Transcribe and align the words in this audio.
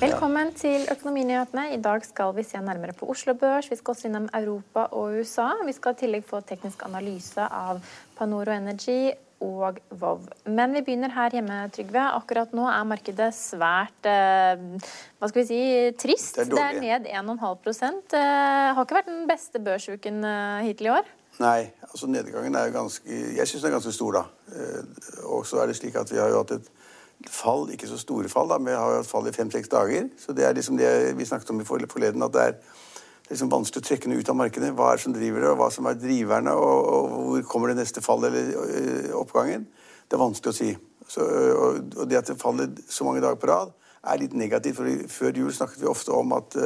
Velkommen 0.00 0.48
til 0.56 0.86
Økonominyhetene. 0.88 1.74
I 1.74 1.78
dag 1.84 2.00
skal 2.08 2.30
vi 2.32 2.40
se 2.48 2.56
nærmere 2.64 2.94
på 2.96 3.04
Oslo 3.12 3.34
Børs. 3.36 3.66
Vi 3.68 3.76
skal 3.76 3.92
også 3.92 4.06
innom 4.08 4.30
Europa 4.32 4.86
og 4.96 5.18
USA. 5.20 5.50
Vi 5.66 5.74
skal 5.76 5.92
i 5.92 5.98
tillegg 6.00 6.24
få 6.24 6.40
teknisk 6.48 6.86
analyse 6.86 7.44
av 7.44 7.82
Panoro 8.16 8.54
Energy 8.54 9.10
og 9.44 9.82
Vov. 10.00 10.24
Men 10.48 10.72
vi 10.72 10.80
begynner 10.86 11.12
her 11.12 11.36
hjemme, 11.36 11.60
Trygve. 11.76 12.06
Akkurat 12.16 12.56
nå 12.56 12.64
er 12.72 12.88
markedet 12.88 13.28
svært 13.36 14.08
eh, 14.08 14.64
hva 15.20 15.28
skal 15.28 15.42
vi 15.42 15.46
si, 15.50 15.60
trist. 16.00 16.40
Det 16.40 16.48
er 16.48 16.80
Det 16.80 16.88
er, 16.88 17.04
ned 17.04 17.12
1,5 17.36 18.16
eh, 18.16 18.72
Har 18.72 18.80
ikke 18.80 19.02
vært 19.02 19.12
den 19.12 19.28
beste 19.28 19.60
børsuken 19.60 20.24
eh, 20.24 20.64
hittil 20.70 20.88
i 20.88 20.94
år. 20.96 21.16
Nei, 21.44 21.70
altså 21.84 22.08
nedgangen 22.08 22.56
er 22.56 22.70
jo 22.70 22.78
ganske 22.80 23.22
Jeg 23.36 23.48
syns 23.48 23.62
den 23.62 23.68
er 23.68 23.76
ganske 23.76 23.92
stor, 23.92 24.16
da. 24.16 24.24
Eh, 24.56 25.24
Og 25.28 25.44
så 25.44 25.60
er 25.60 25.68
det 25.68 25.76
slik 25.76 26.00
at 26.00 26.08
vi 26.08 26.24
har 26.24 26.32
jo 26.32 26.40
hatt 26.40 26.56
et 26.56 26.76
fall, 27.28 27.68
ikke 27.72 27.88
så 27.90 27.98
store 28.00 28.28
fall, 28.32 28.48
da, 28.48 28.58
men 28.58 28.72
vi 28.72 28.78
har 28.78 29.00
hatt 29.00 29.08
fall 29.08 29.28
i 29.28 29.34
fem-seks 29.34 29.68
dager. 29.72 30.06
Så 30.18 30.32
det 30.36 30.46
er 30.46 30.54
liksom 30.56 30.78
det 30.80 30.90
vi 31.18 31.26
snakket 31.28 31.50
om 31.52 31.60
i 31.60 31.66
forleden, 31.68 32.22
at 32.24 32.36
det 32.36 32.46
er, 32.46 32.54
liksom 33.30 33.50
vanskelig 33.52 33.82
å 33.82 33.86
trekke 33.86 34.10
noe 34.10 34.22
ut 34.22 34.30
av 34.32 34.38
markedet. 34.40 34.72
Hva 34.74 34.88
er 34.90 34.98
det 34.98 35.04
som 35.04 35.12
driver 35.14 35.44
det, 35.44 35.50
og 35.52 35.58
hva 35.60 35.68
som 35.70 35.86
er 35.86 35.98
driverne, 36.00 36.54
og, 36.58 36.88
og 36.94 37.26
hvor 37.26 37.44
kommer 37.52 37.70
det 37.70 37.76
neste 37.78 38.02
fallet 38.02 38.32
eller 38.32 38.56
øh, 38.64 39.12
oppgangen? 39.20 39.68
Det 40.08 40.16
er 40.16 40.22
vanskelig 40.24 40.50
å 40.50 40.56
si. 40.56 40.70
Så, 41.10 41.26
og, 41.26 41.92
og 41.94 42.08
det 42.10 42.18
at 42.18 42.32
det 42.32 42.40
faller 42.40 42.72
så 42.90 43.06
mange 43.06 43.22
dager 43.22 43.38
på 43.38 43.50
rad, 43.50 43.70
er 44.00 44.18
litt 44.18 44.34
negativt. 44.34 44.80
For 44.80 45.06
før 45.12 45.38
jul 45.44 45.54
snakket 45.54 45.84
vi 45.84 45.90
ofte 45.90 46.16
om 46.16 46.34
at 46.34 46.56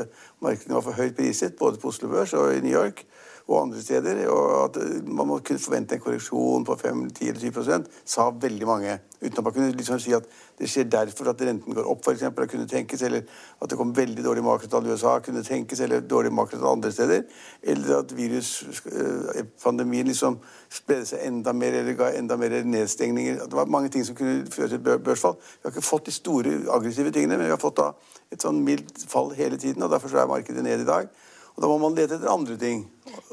markedene 0.44 0.78
var 0.78 0.86
for 0.86 0.96
høyt 0.96 1.18
priset, 1.18 1.58
både 1.60 1.82
på 1.82 1.90
Oslo 1.92 2.08
Børs 2.12 2.32
og 2.38 2.54
i 2.54 2.64
New 2.64 2.72
York 2.72 3.04
og 3.48 3.62
andre 3.62 3.82
steder, 3.82 4.28
og 4.32 4.64
at 4.64 4.76
eh, 4.80 5.02
man 5.04 5.28
må 5.28 5.38
kunne 5.44 5.60
forvente 5.60 5.94
en 5.94 6.00
korreksjon 6.00 6.64
på 6.64 6.76
5-10-20 6.80 7.84
sa 8.08 8.30
veldig 8.40 8.66
mange. 8.66 8.94
Uten 9.20 9.38
at 9.38 9.44
man 9.44 9.52
kunne 9.52 9.72
liksom 9.76 9.98
si 10.00 10.14
at 10.16 10.24
det 10.58 10.68
skjer 10.70 10.86
derfor 10.88 11.28
at 11.28 11.42
renten 11.44 11.76
går 11.76 11.90
opp, 11.90 12.00
for 12.04 12.16
eksempel, 12.16 12.48
kunne 12.48 12.68
tenkes, 12.68 13.02
eller 13.04 13.26
at 13.60 13.70
det 13.70 13.76
kom 13.76 13.92
veldig 13.96 14.24
dårlig 14.24 14.44
makrotall 14.46 14.86
i 14.86 14.94
USA, 14.94 15.18
kunne 15.20 15.42
tenkes, 15.44 15.80
eller 15.84 16.00
dårlig 16.00 16.32
makrotall 16.32 16.70
andre 16.72 16.92
steder, 16.92 17.26
eller 17.62 17.98
at 17.98 18.16
viruspandemien 18.16 20.08
liksom 20.08 20.38
spredde 20.72 21.10
seg 21.12 21.26
enda 21.28 21.52
mer, 21.52 21.76
eller 21.82 22.00
ga 22.00 22.14
enda 22.16 22.40
mer 22.40 22.56
nedstengninger. 22.64 23.44
Det 23.44 23.60
var 23.60 23.68
mange 23.68 23.92
ting 23.92 24.06
som 24.08 24.16
kunne 24.16 24.48
føre 24.52 24.72
til 24.72 24.80
et 24.80 25.04
børsfall. 25.04 25.36
Vi 25.36 25.68
har 25.68 25.76
ikke 25.76 25.84
fått 25.84 26.08
de 26.08 26.16
store 26.16 26.56
aggressive 26.72 27.12
tingene, 27.12 27.36
men 27.36 27.50
vi 27.50 27.56
har 27.56 27.60
fått 27.60 27.76
da 27.82 27.92
et 28.32 28.40
sånn 28.40 28.64
mildt 28.64 29.04
fall 29.10 29.34
hele 29.36 29.60
tiden, 29.60 29.84
og 29.84 29.92
derfor 29.92 30.08
så 30.08 30.24
er 30.24 30.32
markedet 30.32 30.64
ned 30.64 30.80
i 30.80 30.88
dag. 30.88 31.12
Og 31.54 31.62
da 31.62 31.70
må 31.70 31.76
man 31.78 31.94
lete 31.94 32.16
etter 32.16 32.30
andre 32.32 32.56
ting. 32.58 32.80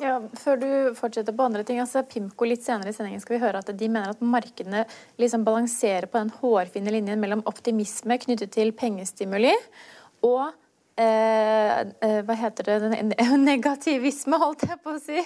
Ja, 0.01 0.19
før 0.37 0.59
du 0.61 0.67
fortsetter 0.97 1.33
på 1.33 1.45
andre 1.47 1.63
ting, 1.65 1.79
altså 1.81 2.03
Pimco 2.05 2.45
litt 2.45 2.61
senere 2.61 2.91
i 2.91 2.95
sendingen 2.95 3.21
skal 3.23 3.37
vi 3.37 3.41
høre 3.41 3.63
at 3.63 3.71
de 3.73 3.89
mener 3.89 4.13
at 4.13 4.21
markedene 4.21 4.83
liksom 5.21 5.45
balanserer 5.47 6.05
på 6.11 6.21
den 6.21 6.33
hårfine 6.41 6.93
linjen 6.93 7.21
mellom 7.21 7.41
optimisme 7.49 8.19
knyttet 8.21 8.53
til 8.53 8.75
pengestimuli 8.77 9.55
og 10.27 10.51
eh, 10.99 11.79
eh, 12.03 12.19
hva 12.27 12.37
heter 12.37 12.67
det 12.67 12.89
negativisme, 13.51 14.39
holdt 14.41 14.65
jeg 14.67 14.79
på 14.83 14.95
å 14.95 15.01
si. 15.01 15.23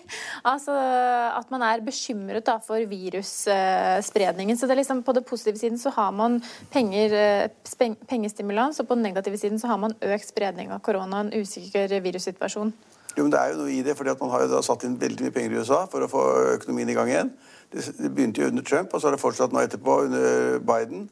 Altså 0.48 0.76
at 0.76 1.52
man 1.54 1.66
er 1.66 1.84
bekymret 1.86 2.46
da, 2.48 2.58
for 2.64 2.82
virusspredningen. 2.90 4.58
Så 4.58 4.70
det 4.70 4.76
er 4.76 4.82
liksom 4.84 5.04
på 5.06 5.16
det 5.18 5.26
positive 5.28 5.62
siden 5.62 5.82
så 5.82 5.94
har 5.96 6.12
man 6.16 6.42
penger, 6.74 7.16
eh, 7.16 7.96
pengestimulans, 8.10 8.80
og 8.82 8.90
på 8.90 8.98
den 8.98 9.08
negative 9.10 9.40
siden 9.42 9.62
så 9.62 9.72
har 9.72 9.82
man 9.82 9.98
økt 10.02 10.30
spredning 10.30 10.74
av 10.76 10.84
korona, 10.86 11.26
en 11.26 11.34
usikker 11.34 11.98
virussituasjon. 12.04 12.74
Jo, 13.16 13.24
men 13.24 13.32
Det 13.32 13.40
er 13.40 13.52
jo 13.54 13.60
noe 13.64 13.72
i 13.72 13.84
det, 13.84 13.96
fordi 13.96 14.12
at 14.12 14.20
man 14.20 14.32
har 14.34 14.44
jo 14.44 14.52
da 14.52 14.62
satt 14.66 14.84
inn 14.84 14.98
veldig 15.00 15.24
mye 15.24 15.36
penger 15.36 15.54
i 15.54 15.60
USA 15.64 15.86
for 15.88 16.04
å 16.04 16.12
få 16.12 16.24
økonomien 16.58 16.90
i 16.92 16.96
gang 16.98 17.12
igjen. 17.12 17.30
Det 17.72 18.12
begynte 18.12 18.44
jo 18.44 18.50
under 18.52 18.64
Trump, 18.64 18.94
og 18.94 19.00
så 19.00 19.08
har 19.08 19.16
det 19.16 19.24
fortsatt 19.24 19.56
nå 19.56 19.64
etterpå 19.64 20.02
under 20.10 20.60
Biden. 20.60 21.08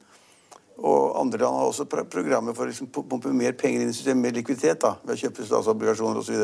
Og 0.77 1.19
andre 1.19 1.37
land 1.37 1.55
har 1.55 1.65
også 1.69 1.85
pro- 1.85 2.05
programmer 2.09 2.53
for 2.57 2.65
å 2.65 2.71
liksom 2.71 2.87
pumpe 2.91 3.29
mer 3.33 3.53
penger 3.53 3.81
inn 3.83 3.89
i 3.91 3.93
systemet, 3.93 4.23
mer 4.25 4.37
likviditet, 4.39 4.79
da, 4.81 4.95
ved 5.03 5.15
å 5.15 5.19
kjøpe 5.21 5.45
statsobligasjoner 5.45 6.19
osv. 6.23 6.39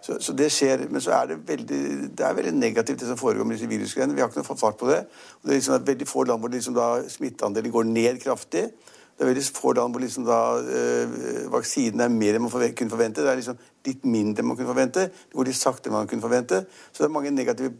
Så, 0.00 0.12
så 0.12 0.18
Så 0.22 0.32
det 0.36 0.50
skjer, 0.52 0.84
men 0.90 1.00
så 1.00 1.10
er 1.16 1.26
det 1.32 1.38
veldig, 1.48 1.78
det 2.14 2.26
er 2.26 2.34
veldig 2.36 2.52
negativt 2.54 3.00
det 3.00 3.08
som 3.08 3.16
foregår 3.18 3.44
med 3.48 3.56
disse 3.56 3.70
virusgreiene. 3.70 4.14
Vi 4.14 4.20
har 4.20 4.28
ikke 4.28 4.42
noe 4.44 4.58
fart 4.60 4.76
på 4.78 4.90
det. 4.90 5.00
Og 5.40 5.48
det 5.48 5.54
er 5.54 5.58
liksom 5.60 5.86
veldig 5.88 6.06
få 6.06 6.22
land 6.28 6.40
hvor 6.44 6.52
liksom 6.52 6.76
da 6.76 6.90
smitteandelen 7.10 7.72
går 7.74 7.88
ned 7.88 8.20
kraftig. 8.22 8.68
Det 9.16 9.24
er 9.24 9.30
veldig 9.32 9.46
få 9.56 9.72
land 9.72 9.94
hvor 9.96 10.04
liksom 10.04 10.26
da 10.28 10.38
øh, 10.60 11.16
vaksinen 11.50 12.04
er 12.04 12.12
mer 12.12 12.36
enn 12.36 12.44
man 12.44 12.52
forve- 12.52 12.74
kunne 12.76 12.92
forvente. 12.92 13.24
Det 13.24 13.32
er 13.32 13.40
liksom 13.40 13.56
litt 13.88 14.04
mindre 14.04 14.44
enn 14.44 14.50
man 14.52 14.58
kunne 14.60 14.68
forvente. 14.68 15.06
Det 15.08 15.40
går 15.40 15.48
litt 15.48 15.56
saktere 15.58 15.90
enn 15.90 15.96
man 15.96 16.10
kunne 16.10 16.22
forvente. 16.28 16.62
Så 16.92 17.00
det 17.00 17.08
er 17.08 17.14
mange 17.16 17.32
negative 17.32 17.72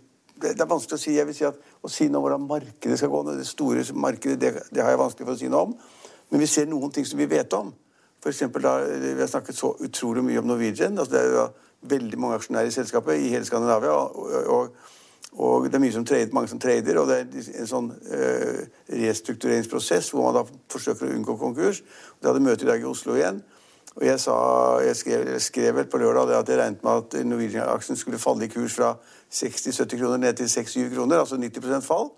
det 0.42 0.54
det 0.56 0.64
er 0.64 0.70
vanskelig 0.70 0.98
å 0.98 1.02
si 1.02 1.16
jeg 1.16 1.26
vil 1.28 1.36
si 1.36 1.46
at, 1.48 1.58
å 1.82 1.90
si 1.90 2.08
noe 2.08 2.20
om 2.20 2.26
hvordan 2.26 2.48
markedet 2.48 2.98
skal 3.00 3.12
gå. 3.12 3.22
Det 3.32 3.46
store 3.48 3.84
markedet 3.94 4.40
det, 4.40 4.52
det 4.70 4.82
har 4.84 4.92
jeg 4.92 5.02
vanskelig 5.02 5.28
for 5.28 5.36
å 5.36 5.40
si 5.40 5.50
noe 5.52 5.68
om. 5.68 5.76
Men 6.30 6.42
vi 6.42 6.50
ser 6.50 6.66
noen 6.70 6.92
ting 6.92 7.06
som 7.08 7.20
vi 7.20 7.28
vet 7.30 7.52
om. 7.56 7.72
For 8.22 8.60
da, 8.60 8.74
Vi 8.84 9.20
har 9.20 9.30
snakket 9.30 9.56
så 9.56 9.76
utrolig 9.80 10.24
mye 10.24 10.42
om 10.42 10.50
Norwegian. 10.50 10.98
altså 10.98 11.12
Det 11.12 11.20
er 11.20 11.30
jo 11.30 11.38
da 11.38 11.48
veldig 11.96 12.18
mange 12.18 12.38
aksjonærer 12.40 12.66
i 12.68 12.74
selskapet 12.74 13.20
i 13.22 13.30
hele 13.30 13.44
Skandinavia. 13.44 13.92
og, 13.92 14.46
og 14.46 14.94
og 15.36 15.66
det 15.68 15.74
er 15.76 15.82
mye 15.82 15.92
som 15.92 16.04
trader, 16.06 16.32
mange 16.32 16.48
som 16.48 16.60
trader, 16.60 16.96
og 16.96 17.10
det 17.10 17.16
er 17.18 17.48
en 17.60 17.68
sånn 17.68 17.90
øh, 17.92 18.62
restruktureringsprosess 18.88 20.08
hvor 20.14 20.24
man 20.24 20.38
da 20.38 20.44
forsøker 20.72 21.10
å 21.10 21.12
unngå 21.12 21.36
konkurs. 21.36 21.82
De 22.22 22.30
hadde 22.30 22.40
møte 22.40 22.64
i 22.64 22.70
dag 22.70 22.80
i 22.80 22.88
Oslo 22.88 23.18
igjen. 23.18 23.42
Og 23.96 24.04
jeg, 24.06 24.20
sa, 24.20 24.36
jeg, 24.84 24.96
skrev, 24.96 25.28
skrev 25.40 25.76
vel 25.76 25.90
på 25.92 26.00
lørdag 26.00 26.32
at 26.38 26.52
jeg 26.52 26.60
regnet 26.60 26.82
med 26.84 27.02
at 27.02 27.18
Norwegian-aksjen 27.28 28.00
skulle 28.00 28.20
falle 28.20 28.48
i 28.48 28.52
kurs 28.52 28.76
fra 28.76 28.94
60-70 29.32 29.98
kroner 29.98 30.16
ned 30.16 30.38
til 30.38 30.50
6-7 30.50 30.94
kroner, 30.94 31.18
altså 31.18 31.36
90 31.36 31.84
fall. 31.84 32.10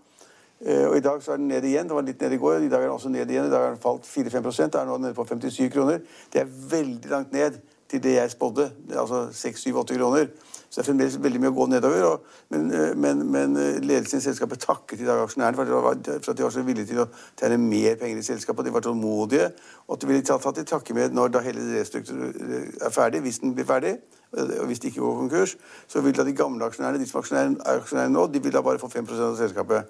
Eh, 0.66 0.88
og 0.88 0.96
I 0.96 1.00
dag 1.00 1.22
så 1.22 1.32
er 1.32 1.36
den 1.36 1.48
ned 1.48 1.64
igjen. 1.64 1.88
Det 1.88 1.94
var 1.94 2.06
litt 2.06 2.20
ned 2.20 2.34
i 2.34 2.40
går. 2.42 2.62
I 2.66 2.68
dag 2.68 2.82
er 2.82 2.88
den 2.88 2.96
også 2.96 3.12
ned 3.14 3.30
igjen. 3.30 3.46
I 3.46 3.50
dag 3.50 3.64
har 3.64 3.74
den 3.76 3.82
falt 3.82 4.06
4-5 4.06 4.48
Det 4.58 4.80
er 4.80 4.86
nå 4.86 4.98
nede 4.98 5.14
på 5.14 5.24
57 5.24 5.72
kroner. 5.72 6.00
Det 6.32 6.40
er 6.40 6.54
veldig 6.70 7.10
langt 7.10 7.32
ned 7.32 7.60
til 7.88 8.02
det 8.04 8.14
jeg 8.14 8.30
spådde, 8.30 8.70
altså 8.92 9.28
6-7-8 9.32 9.96
kroner. 9.98 10.26
Så 10.68 10.80
det 10.80 10.82
er 10.82 10.88
fremdeles 10.90 11.14
veldig 11.24 11.40
mye 11.40 11.50
å 11.50 11.56
gå 11.56 11.66
nedover. 11.72 12.02
Og, 12.04 12.26
men, 12.52 12.66
eh, 12.76 12.90
men, 12.96 13.22
men 13.32 13.56
eh, 13.56 13.78
ledelsen 13.80 14.20
i 14.20 14.26
selskapet 14.26 14.60
takket 14.60 15.00
i 15.00 15.06
dag 15.08 15.22
aksjonærene 15.22 15.56
for, 15.56 15.64
at 15.64 15.70
de 16.04 16.12
var- 16.12 16.20
for 16.20 16.32
at 16.32 16.36
de 16.36 16.44
var 16.44 16.52
så 16.52 16.64
villige 16.66 16.90
til 16.90 17.00
å 17.00 17.08
tjene 17.40 17.56
mer 17.62 17.96
penger 17.96 18.20
i 18.20 18.26
selskapet. 18.26 18.68
De 18.68 18.74
var 18.74 18.84
tålmodige, 18.84 19.48
og 19.86 19.96
at 19.96 20.04
de 20.04 20.10
ville 20.10 20.26
ta, 20.28 20.36
ta 20.36 20.52
til 20.52 20.68
takke 20.68 20.94
med 20.94 21.16
når 21.16 21.32
da 21.32 21.40
hele 21.46 21.64
restrukturen 21.78 22.76
er 22.84 22.92
ferdig, 22.92 23.24
hvis 23.24 23.40
den 23.40 23.56
blir 23.56 23.64
ferdig. 23.64 23.96
Og 24.36 24.66
hvis 24.68 24.82
de 24.84 24.90
ikke 24.90 25.00
går 25.00 25.16
konkurs, 25.22 25.56
så 25.88 26.02
vil 26.04 26.12
da 26.12 26.24
de 26.28 26.36
gamle 26.36 26.66
aksjonærene, 26.68 27.00
de 27.00 27.08
som 27.08 27.24
er 27.32 27.54
aksjonærer 27.78 28.12
nå, 28.12 28.26
de 28.28 28.42
vil 28.44 28.52
da 28.52 28.60
bare 28.60 28.78
få 28.78 28.90
5% 28.92 29.24
av 29.24 29.38
selskapet. 29.40 29.88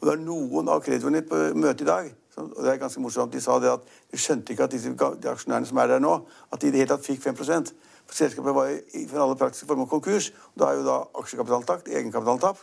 Og 0.00 0.08
det 0.08 0.14
er 0.16 0.24
noen 0.24 0.68
av 0.68 0.82
kreditorene 0.84 1.22
på 1.28 1.42
møtet 1.54 1.84
i 1.84 1.90
dag 1.90 2.10
og 2.40 2.64
det 2.64 2.72
er 2.72 2.80
ganske 2.80 3.00
morsomt, 3.00 3.32
De 3.32 3.40
sa 3.40 3.58
det 3.60 3.70
at 3.72 3.86
de 4.10 4.18
skjønte 4.18 4.52
ikke 4.52 4.64
at 4.64 4.72
disse 4.72 4.90
de 4.94 5.30
aksjonærene 5.30 5.66
som 5.66 5.78
er 5.78 5.86
der 5.86 6.02
nå, 6.02 6.14
at 6.52 6.60
de 6.60 6.68
i 6.68 6.70
det 6.70 6.82
hele 6.82 6.92
tatt 6.94 7.06
fikk 7.06 7.22
5 7.22 7.36
For 8.10 8.16
selskapet 8.16 8.54
var 8.54 8.66
i- 8.68 9.06
for 9.06 9.22
alle 9.22 9.36
praktiske 9.36 9.66
former 9.66 9.86
konkurs. 9.86 10.30
og 10.30 10.58
Da 10.58 10.64
er 10.64 10.76
jo 10.76 10.84
da 10.84 11.04
aksjekapitaltakt, 11.14 11.84
takt, 11.84 11.88
egenkapital 11.88 12.56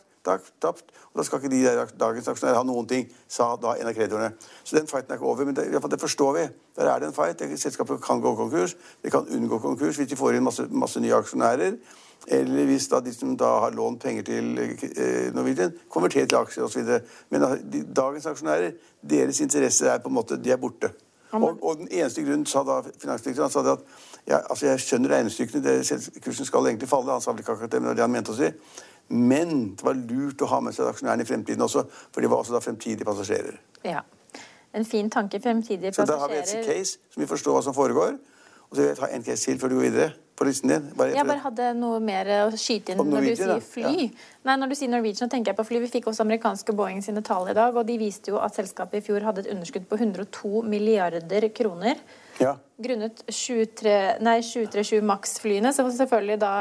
tapt. 0.60 0.84
Og 1.14 1.16
da 1.16 1.24
skal 1.24 1.40
ikke 1.40 1.50
de 1.50 1.64
der, 1.64 1.86
dagens 1.86 2.28
aksjonærer 2.28 2.58
ha 2.58 2.64
noen 2.64 2.88
ting, 2.88 3.08
sa 3.28 3.56
da 3.56 3.74
en 3.74 3.88
av 3.88 3.94
kreditorene. 3.94 4.34
Så 4.64 4.76
den 4.76 4.88
fighten 4.88 5.12
er 5.12 5.16
ikke 5.16 5.26
over. 5.26 5.46
Men 5.46 5.56
det, 5.56 5.72
det 5.92 6.00
forstår 6.02 6.34
vi. 6.34 6.50
Der 6.76 6.90
er 6.90 7.00
det 7.00 7.08
en 7.08 7.14
fight. 7.14 7.40
Selskapet 7.60 8.02
kan 8.02 8.22
gå 8.22 8.36
konkurs. 8.36 8.76
Det 9.04 9.12
kan 9.12 9.26
unngå 9.26 9.62
konkurs 9.62 9.96
hvis 9.96 10.10
de 10.10 10.16
får 10.16 10.36
inn 10.36 10.44
masse, 10.44 10.68
masse 10.70 11.00
nye 11.00 11.14
aksjonærer. 11.14 11.78
Eller 12.28 12.66
hvis 12.68 12.90
da 12.92 13.00
de 13.00 13.14
som 13.16 13.38
da 13.40 13.50
har 13.64 13.76
lånt 13.76 14.02
penger 14.04 14.26
til 14.28 14.58
eh, 14.60 15.30
Norwegian, 15.36 15.72
konverterer 15.90 16.28
til 16.28 16.40
aksjer 16.42 16.66
osv. 16.66 16.90
Men 17.32 17.46
dagens 17.96 18.28
aksjonærer, 18.28 18.74
deres 19.02 19.40
interesser 19.42 19.94
er 19.94 20.02
på 20.04 20.12
en 20.12 20.18
måte, 20.18 20.36
de 20.44 20.52
er 20.52 20.60
borte. 20.60 20.92
Og, 21.32 21.58
og 21.62 21.78
den 21.78 21.88
eneste 21.92 22.24
grunnen, 22.24 22.46
sa 22.48 22.64
da 22.68 22.82
finansdirektøren, 22.84 23.52
sa 23.52 23.64
det 23.64 23.74
at 23.78 23.88
ja, 24.28 24.42
altså 24.50 24.68
jeg 24.68 24.84
skjønner 24.84 25.16
regnestykkene, 25.16 25.64
det, 25.64 26.20
kursen 26.24 26.48
skal 26.48 26.68
egentlig 26.68 26.90
falle. 26.92 27.16
Han 27.16 27.24
sa 27.24 27.32
vel 27.32 27.44
ikke 27.44 27.56
akkurat 27.56 27.72
det, 27.72 27.82
men 27.84 27.96
det 27.96 28.04
han 28.04 28.12
mente 28.12 28.36
å 28.36 28.38
si. 28.38 28.52
Men 29.08 29.56
det 29.80 29.88
var 29.88 29.96
lurt 29.96 30.44
å 30.44 30.52
ha 30.52 30.62
med 30.64 30.76
seg 30.76 30.92
aksjonærene 30.92 31.24
i 31.24 31.32
fremtiden 31.32 31.64
også, 31.64 31.86
for 32.12 32.24
de 32.24 32.32
var 32.32 32.44
også 32.44 32.58
da 32.58 32.64
fremtidige 32.64 33.08
passasjerer. 33.08 33.60
Ja. 33.88 34.04
En 34.76 34.86
fin 34.86 35.08
tanke. 35.12 35.40
Fremtidige 35.44 35.96
passasjerer. 35.96 36.08
Så 36.08 36.12
da 36.12 36.20
har 36.24 36.32
vi 36.32 36.44
et 36.44 36.68
case 36.68 37.00
som 37.14 37.24
vi 37.24 37.30
forstår 37.30 37.56
hva 37.56 37.64
som 37.64 37.76
foregår. 37.76 38.18
Og 38.68 38.76
så 38.76 38.82
vil 38.82 38.90
jeg 38.92 39.00
ta 39.00 39.12
en 39.16 39.24
case 39.24 39.48
til 39.48 39.60
før 39.62 39.72
du 39.72 39.80
går 39.80 39.88
videre 39.88 40.12
på 40.38 40.46
listen 40.46 40.70
din. 40.70 40.90
Bare 40.98 41.16
Jeg 41.16 41.26
bare 41.26 41.42
hadde 41.42 41.72
noe 41.80 41.98
mer 42.04 42.30
å 42.46 42.50
skyte 42.54 42.94
inn 42.94 43.02
når 43.02 43.26
du 43.26 43.32
sier 43.40 43.64
fly. 43.66 43.94
Ja. 44.06 44.28
Nei, 44.46 44.58
når 44.62 44.72
du 44.72 44.76
sier 44.78 44.92
Norwegian, 44.92 45.32
tenker 45.34 45.52
jeg 45.52 45.58
på 45.58 45.66
fly. 45.66 45.82
Vi 45.82 45.90
fikk 45.98 46.12
også 46.12 46.24
amerikanske 46.28 46.76
Boeing 46.78 47.02
sine 47.06 47.24
tall 47.26 47.50
i 47.50 47.58
dag, 47.58 47.74
og 47.74 47.88
de 47.90 47.98
viste 48.00 48.32
jo 48.32 48.38
at 48.44 48.56
selskapet 48.58 49.02
i 49.02 49.06
fjor 49.08 49.26
hadde 49.26 49.44
et 49.44 49.52
underskudd 49.56 49.90
på 49.90 49.98
102 49.98 50.62
milliarder 50.70 51.50
kroner. 51.58 51.98
Ja. 52.40 52.54
Grunnet 52.78 53.24
73 53.26 54.20
nei, 54.22 54.36
737 54.46 55.02
Max-flyene, 55.06 55.72
som 55.74 55.88
selvfølgelig 55.90 56.38
da 56.44 56.52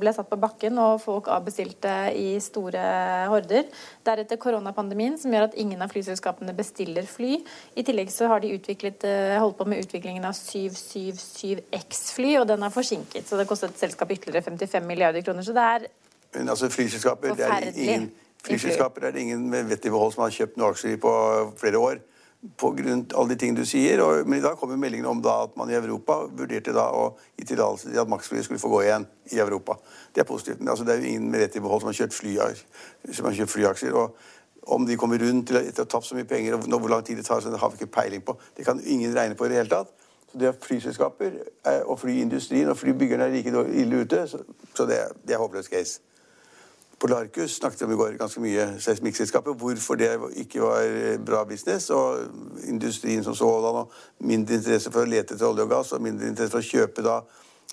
ble 0.00 0.12
satt 0.16 0.30
på 0.30 0.38
bakken, 0.40 0.78
og 0.80 1.02
folk 1.02 1.28
avbestilte 1.32 1.92
i 2.16 2.38
store 2.40 2.80
horder. 3.28 3.66
Deretter 4.08 4.40
koronapandemien, 4.40 5.18
som 5.20 5.34
gjør 5.34 5.50
at 5.50 5.58
ingen 5.60 5.84
av 5.84 5.92
flyselskapene 5.92 6.54
bestiller 6.56 7.04
fly. 7.08 7.36
I 7.76 7.84
tillegg 7.84 8.08
så 8.14 8.30
har 8.32 8.40
de 8.40 8.54
utviklet, 8.56 9.04
eh, 9.04 9.36
holdt 9.36 9.58
på 9.58 9.68
med 9.68 9.84
utviklingen 9.84 10.24
av 10.24 10.32
777X-fly, 10.38 12.38
og 12.40 12.48
den 12.48 12.64
er 12.64 12.72
forsinket. 12.72 13.28
Så 13.28 13.36
det 13.36 13.48
kostet 13.50 13.76
selskapet 13.76 14.18
ytterligere 14.18 14.48
55 14.48 14.88
milliarder 14.88 15.20
kroner. 15.20 15.42
Så 15.42 15.52
det 15.52 15.62
er 15.62 15.86
Men 16.34 16.48
altså 16.48 16.66
flyselskaper, 16.66 17.36
det 17.36 17.44
er 17.44 17.50
Forferdelig. 17.50 17.84
ingen, 17.84 18.10
flyselskaper 18.42 19.04
er 19.04 19.10
det 19.12 19.20
ingen 19.20 19.50
med 19.50 19.68
vett 19.68 19.86
i 19.86 19.90
behold 19.90 20.14
som 20.14 20.24
har 20.24 20.30
kjøpt 20.30 20.56
noen 20.56 20.72
aksjer 20.72 20.96
på 20.98 21.12
flere 21.60 21.78
år. 21.78 22.00
Av 22.44 22.76
alle 22.76 23.28
de 23.32 23.36
tingene 23.40 23.62
du 23.62 23.68
sier. 23.68 24.00
Og, 24.04 24.26
men 24.28 24.38
i 24.38 24.44
dag 24.44 24.58
kommer 24.60 24.76
meldingen 24.80 25.08
om 25.08 25.22
da 25.24 25.40
at 25.46 25.56
man 25.56 25.70
i 25.72 25.78
Europa 25.78 26.20
vurderte 26.28 26.74
da 26.76 26.90
å 26.92 27.06
gi 27.38 27.48
tillatelse 27.48 27.90
til 27.90 28.02
at 28.02 28.10
Max-flyet 28.12 28.44
skulle 28.44 28.60
få 28.60 28.72
gå 28.72 28.82
igjen 28.84 29.08
i 29.32 29.40
Europa. 29.40 29.78
Det 30.12 30.24
er 30.24 30.28
positivt. 30.28 30.60
Men 30.60 30.74
altså, 30.74 30.84
det 30.84 30.94
er 30.94 31.02
jo 31.02 31.12
ingen 31.14 31.30
med 31.32 31.44
rett 31.44 31.56
i 31.56 31.64
behold 31.64 31.82
som 31.82 31.92
har 31.92 32.00
kjøpt, 32.02 32.16
fly, 32.20 32.36
som 33.10 33.30
har 33.30 33.38
kjøpt 33.40 33.54
flyaksjer. 33.56 33.96
og 33.96 34.16
om 34.66 34.86
de 34.86 34.96
kommer 34.96 35.20
rundt 35.20 35.50
etter 35.52 35.82
å 35.82 35.84
ha 35.84 35.90
tapt 35.92 36.06
så 36.08 36.16
mye 36.16 36.28
penger, 36.28 36.56
og 36.56 36.78
hvor 36.80 36.88
lang 36.88 37.02
tid 37.04 37.18
det 37.20 37.26
tar, 37.26 37.42
så 37.44 37.50
det 37.52 37.60
har 37.60 37.68
vi 37.68 37.82
ikke 37.82 37.92
peiling 37.98 38.22
på. 38.24 38.36
Det 38.56 38.64
kan 38.64 38.80
ingen 38.80 39.12
regne 39.16 39.36
på 39.36 39.44
i 39.44 39.52
det 39.52 39.58
hele 39.60 39.72
tatt. 39.72 39.90
Så 40.30 40.40
det 40.40 40.48
er 40.48 40.56
flyselskaper 40.56 41.36
eh, 41.68 41.82
og 41.82 41.98
flyindustrien 42.00 42.70
og 42.72 42.78
flybyggerne 42.80 43.28
er 43.28 43.34
like 43.34 43.52
ille 43.82 44.00
ute, 44.02 44.24
så 44.26 44.86
det, 44.88 44.98
det 45.26 45.36
er 45.36 45.42
håpløs 45.42 45.68
case. 45.68 46.00
Polarcus 47.04 47.56
snakket 47.58 47.82
om 47.82 47.90
i 47.92 47.96
går 48.00 48.14
ganske 48.16 48.40
mye, 48.40 48.62
seismikkselskapet, 48.80 49.58
hvorfor 49.60 49.98
det 50.00 50.08
ikke 50.40 50.62
var 50.62 51.18
bra 51.20 51.42
business. 51.44 51.90
Og 51.92 52.22
industrien 52.64 53.24
som 53.24 53.34
sådan, 53.36 53.82
og 53.82 53.92
mindre 54.24 54.56
interesse 54.56 54.92
for 54.92 55.04
å 55.04 55.10
lete 55.10 55.36
etter 55.36 55.44
olje 55.44 55.66
og 55.66 55.74
gass, 55.74 55.92
og 55.92 56.00
mindre 56.00 56.30
interesse 56.32 56.54
for 56.54 56.64
å 56.64 56.70
kjøpe 56.70 57.04
da 57.04 57.18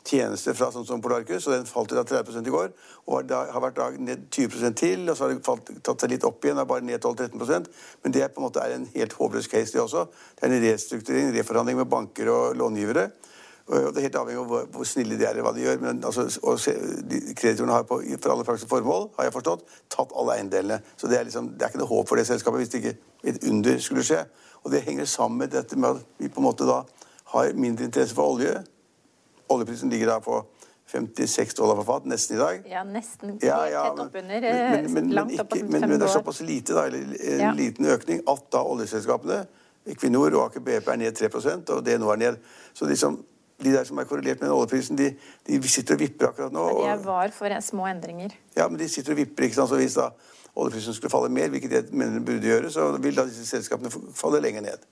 tjenester 0.04 0.58
fra 0.58 0.68
sånn 0.74 0.90
som 0.90 1.00
Polarcus, 1.04 1.48
og 1.48 1.56
den 1.56 1.70
falt 1.70 1.96
da 1.96 2.04
30 2.04 2.44
i 2.44 2.54
går. 2.58 2.76
Og 3.08 3.32
da, 3.32 3.46
har 3.54 3.64
vært 3.64 3.80
da 3.80 3.88
ned 3.96 4.28
20 4.36 4.76
til, 4.76 5.08
og 5.08 5.16
så 5.16 5.30
har 5.30 5.32
det 5.32 5.48
falt, 5.48 5.72
tatt 5.80 6.04
seg 6.04 6.12
litt 6.12 6.28
opp 6.28 6.44
igjen, 6.44 6.60
er 6.60 6.68
bare 6.68 6.84
ned 6.84 7.00
12-13% 7.00 7.72
Men 8.04 8.16
det 8.18 8.26
er 8.26 8.36
på 8.36 8.44
en 8.44 8.50
måte 8.50 8.68
en 8.68 8.88
helt 8.98 9.16
håpløs 9.16 9.48
case, 9.48 9.72
det 9.72 9.80
også. 9.80 10.10
Det 10.36 10.50
er 10.50 10.58
en 10.58 10.66
restrukturering, 10.68 11.32
reforhandling 11.40 11.80
med 11.80 11.92
banker 11.96 12.36
og 12.36 12.60
långivere. 12.60 13.14
Og 13.68 13.94
det 13.94 13.98
er 13.98 14.08
helt 14.08 14.16
avhengig 14.16 14.40
av 14.42 14.48
hvor, 14.50 14.66
hvor 14.74 14.84
snille 14.90 15.18
de 15.20 15.26
er, 15.26 15.30
eller 15.36 15.46
hva 15.46 15.54
de 15.56 15.62
gjør. 15.64 15.78
Men 15.80 16.04
altså, 16.04 16.26
kreditorene 17.38 17.72
har 17.76 17.84
på, 17.88 18.02
for 18.22 18.34
alle 18.34 18.44
praktiske 18.48 18.70
formål, 18.70 19.10
har 19.18 19.28
jeg 19.28 19.34
forstått, 19.36 19.66
tatt 19.94 20.16
alle 20.18 20.36
eiendelene. 20.40 20.82
Så 20.98 21.08
det 21.08 21.20
er, 21.20 21.24
liksom, 21.30 21.52
det 21.56 21.66
er 21.68 21.72
ikke 21.74 21.84
noe 21.84 21.92
håp 21.94 22.10
for 22.10 22.20
det 22.20 22.28
selskapet 22.28 22.64
hvis 22.64 22.74
det 22.74 22.82
ikke 22.82 22.96
et 23.32 23.44
under 23.52 23.78
skulle 23.84 24.04
skje. 24.08 24.24
Og 24.64 24.72
det 24.74 24.84
henger 24.86 25.06
sammen 25.10 25.40
med 25.44 25.54
dette 25.56 25.78
med 25.80 25.90
at 26.02 26.02
vi 26.22 26.30
på 26.30 26.42
en 26.42 26.48
måte 26.50 26.68
da 26.68 26.82
har 27.36 27.54
mindre 27.56 27.88
interesse 27.88 28.16
for 28.18 28.36
olje. 28.36 28.58
Oljeprisen 29.52 29.90
ligger 29.94 30.08
da 30.14 30.20
på 30.24 30.42
56 30.92 31.54
dollar 31.56 31.78
for 31.80 31.88
fat, 31.88 32.06
nesten 32.12 32.36
i 32.36 32.40
dag. 32.42 32.64
ja, 32.68 32.84
nesten 32.84 33.38
Ja, 33.42 33.62
ja, 33.72 33.84
tett 33.90 34.00
oppunder. 34.06 34.42
men- 34.42 34.44
eh, 34.44 34.82
men- 34.82 34.94
men 34.94 35.10
langt 35.16 35.40
opp 35.40 35.50
på 35.50 35.56
ikke- 35.56 35.68
55 35.68 35.72
Men, 35.72 35.90
men 35.90 36.00
det 36.00 36.08
er 36.10 36.14
såpass 36.20 36.42
lite, 36.42 36.74
da, 36.74 36.86
eller 36.86 37.50
en 37.50 37.56
liten 37.56 37.86
økning, 37.86 38.22
at 38.28 38.52
da 38.52 38.58
oljeselskapene, 38.64 39.46
Equinor 39.88 40.36
og 40.36 40.46
Aker 40.46 40.60
BP 40.60 40.88
er 40.92 40.96
ned 40.98 41.16
3% 41.16 41.70
og 41.70 41.84
nå 41.84 42.12
er 42.12 42.16
ned. 42.18 42.38
Så 42.74 42.86
liksom, 42.86 43.24
de 43.64 43.74
der 43.74 43.84
som 43.88 43.98
er 44.02 44.08
korrelert 44.10 44.42
med 44.42 44.52
oljeprisen, 44.52 44.98
de, 45.00 45.12
de 45.48 45.62
sitter 45.70 45.98
og 45.98 46.04
vipper 46.04 46.32
akkurat 46.32 46.54
nå. 46.56 46.68
De 46.82 46.88
er 46.92 47.04
var 47.06 47.34
for 47.36 47.60
små 47.62 47.88
endringer. 47.88 48.36
ja, 48.58 48.68
men 48.68 48.80
de 48.80 48.90
sitter 48.90 49.14
og 49.16 49.18
vipper, 49.18 49.44
ikke 49.44 49.56
sant. 49.56 49.70
Så 49.70 49.76
hvis 49.82 49.98
da 50.00 50.10
oljeprisen 50.56 50.94
skulle 50.94 51.12
falle 51.14 51.30
mer, 51.30 51.50
hvilket 51.50 51.72
jeg 51.72 51.84
mener 51.92 52.20
den 52.20 52.26
burde 52.26 52.48
gjøre, 52.48 52.72
så 52.72 52.92
vil 52.98 53.16
da 53.16 53.26
disse 53.26 53.46
selskapene 53.46 53.92
falle 54.16 54.42
lenger 54.42 54.62
ned. 54.62 54.90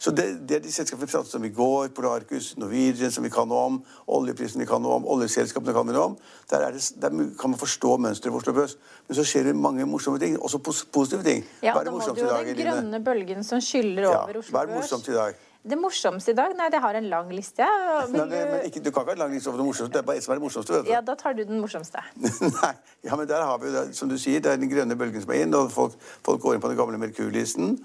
Så 0.00 0.10
det, 0.16 0.48
det 0.48 0.56
er 0.56 0.60
de 0.64 0.70
selskapene 0.72 1.04
vi 1.04 1.12
pratet 1.12 1.34
om 1.36 1.44
i 1.44 1.50
går, 1.52 1.90
Polarcus, 1.92 2.54
Norwegian, 2.56 3.10
som 3.12 3.24
vi 3.24 3.28
kan 3.28 3.48
noe 3.50 3.66
om, 3.68 3.74
oljeprisen 4.08 4.62
vi 4.62 4.66
kan 4.68 4.80
noe 4.80 4.94
om, 4.96 5.04
oljeselskapene 5.12 5.74
kan 5.76 5.84
vi 5.90 5.92
noe 5.92 6.06
om. 6.12 6.14
Der, 6.48 6.64
er 6.64 6.72
det, 6.72 6.80
der 7.02 7.12
kan 7.36 7.52
man 7.52 7.60
forstå 7.60 7.98
mønsteret 8.00 8.32
på 8.32 8.40
Oslo 8.40 8.54
Børs. 8.56 8.78
Men 9.08 9.18
så 9.18 9.26
skjer 9.28 9.50
det 9.50 9.54
mange 9.60 9.84
morsomme 9.84 10.16
ting, 10.22 10.38
også 10.40 10.62
positive 10.64 11.20
ting. 11.26 11.44
Ja, 11.60 11.74
Hva 11.74 11.82
er 11.82 11.90
da 11.90 11.92
må 11.92 12.00
du 12.00 12.16
i 12.16 12.24
jo 12.24 12.32
den 12.32 12.62
grønne 12.62 13.02
bølgen 13.04 13.44
som 13.44 13.60
skyller 13.60 14.06
Ja, 14.08 14.14
over 14.22 14.40
Oslo 14.40 14.56
hva 14.56 14.62
er 14.64 14.72
det 14.72 14.78
Børs. 14.80 15.08
i 15.12 15.18
dag? 15.18 15.44
Det 15.62 15.76
morsomste 15.76 16.32
i 16.32 16.34
dag? 16.34 16.54
Nei, 16.56 16.70
det 16.72 16.78
har 16.80 16.96
en 16.96 17.08
lang 17.12 17.28
liste. 17.36 17.66
Nei, 18.08 18.22
det, 18.30 18.38
men 18.48 18.62
ikke, 18.64 18.80
du 18.80 18.88
kan 18.88 19.02
ikke 19.04 19.12
ha 19.12 19.16
en 19.18 19.22
lang 19.26 19.34
liste 19.34 19.50
over 19.50 19.60
det 19.60 19.66
morsomste. 19.66 19.92
Det 19.92 20.00
er 20.00 20.06
bare 20.08 20.16
ett 20.16 20.24
som 20.24 20.32
er 20.32 20.38
det 20.38 20.44
morsomste. 20.46 20.72
vet 20.72 20.86
du. 20.86 20.92
Ja, 20.94 21.00
da 21.04 21.16
tar 21.20 21.36
du 21.36 21.42
den 21.44 21.60
morsomste. 21.60 22.00
Nei, 22.62 22.70
ja, 23.04 23.16
men 23.16 23.28
der 23.28 23.44
har 23.44 23.58
vi 23.60 23.74
jo, 23.74 23.82
som 23.96 24.08
du 24.08 24.16
sier, 24.16 24.40
det 24.40 24.54
er 24.54 24.62
den 24.62 24.72
grønne 24.72 24.96
bølgen 24.96 25.20
som 25.20 25.34
er 25.36 25.44
inn, 25.44 25.56
og 25.58 25.68
folk, 25.74 25.98
folk 26.24 26.40
går 26.40 26.56
inn 26.56 26.64
på 26.64 26.70
den 26.72 26.80
gamle 26.80 27.00
Merkur-listen. 27.02 27.76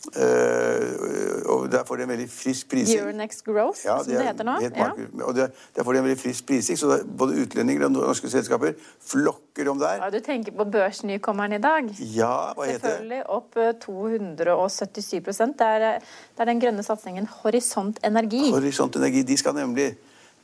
Eh, 0.00 1.44
og 1.44 1.66
der 1.68 1.82
får 1.84 1.96
de 1.96 2.04
en 2.06 2.08
veldig 2.08 2.26
frisk 2.32 2.70
prising. 2.70 3.00
Euronex 3.02 3.42
Growth, 3.44 3.82
Ja, 3.84 3.98
som 4.00 4.12
det 4.12 4.22
heter 4.24 4.46
nå. 4.48 4.54
Ja. 4.64 4.86
Og 5.26 5.34
det, 5.36 5.50
der 5.76 5.84
får 5.84 5.92
de 5.92 5.98
en 5.98 6.06
veldig 6.06 6.20
frisk 6.22 6.46
prising, 6.48 6.78
så 6.80 6.88
det, 6.88 7.02
både 7.18 7.36
utlendinger 7.42 7.84
og 7.84 7.92
norske 7.92 8.30
selskaper 8.32 8.72
flokker 9.10 9.68
om 9.70 9.78
der. 9.78 10.00
Ja, 10.00 10.08
du 10.10 10.18
tenker 10.24 10.56
på 10.56 10.64
børsnykommeren 10.72 11.52
i 11.52 11.60
dag? 11.60 11.92
Ja, 12.00 12.32
hva 12.56 12.70
heter 12.70 12.80
det? 12.80 12.94
Selvfølgelig 12.94 13.20
opp 13.36 13.60
eh, 13.60 13.74
277 13.84 15.20
det 15.60 15.68
er, 15.68 15.86
eh, 15.90 16.10
det 16.32 16.46
er 16.46 16.52
den 16.54 16.64
grønne 16.64 16.86
satsingen 16.86 17.28
Horisont 17.42 18.00
Energi. 18.04 18.46
Horisont 18.56 18.96
Energi, 18.96 19.22
de 19.22 19.36
skal 19.36 19.54
nemlig, 19.54 19.92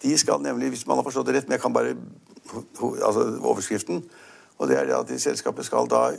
de 0.04 0.18
skal 0.18 0.44
nemlig, 0.44 0.68
hvis 0.76 0.86
man 0.86 1.00
har 1.00 1.08
forstått 1.08 1.30
det 1.30 1.40
rett, 1.40 1.48
men 1.48 1.56
jeg 1.56 1.64
kan 1.64 1.72
bare 1.72 1.96
altså 2.76 3.24
overskriften, 3.40 4.04
og 4.58 4.68
det 4.68 4.78
er 4.78 4.84
det 4.84 5.00
at 5.00 5.08
de 5.08 5.18
selskapet 5.20 5.64
skal 5.64 5.88
da 5.88 6.10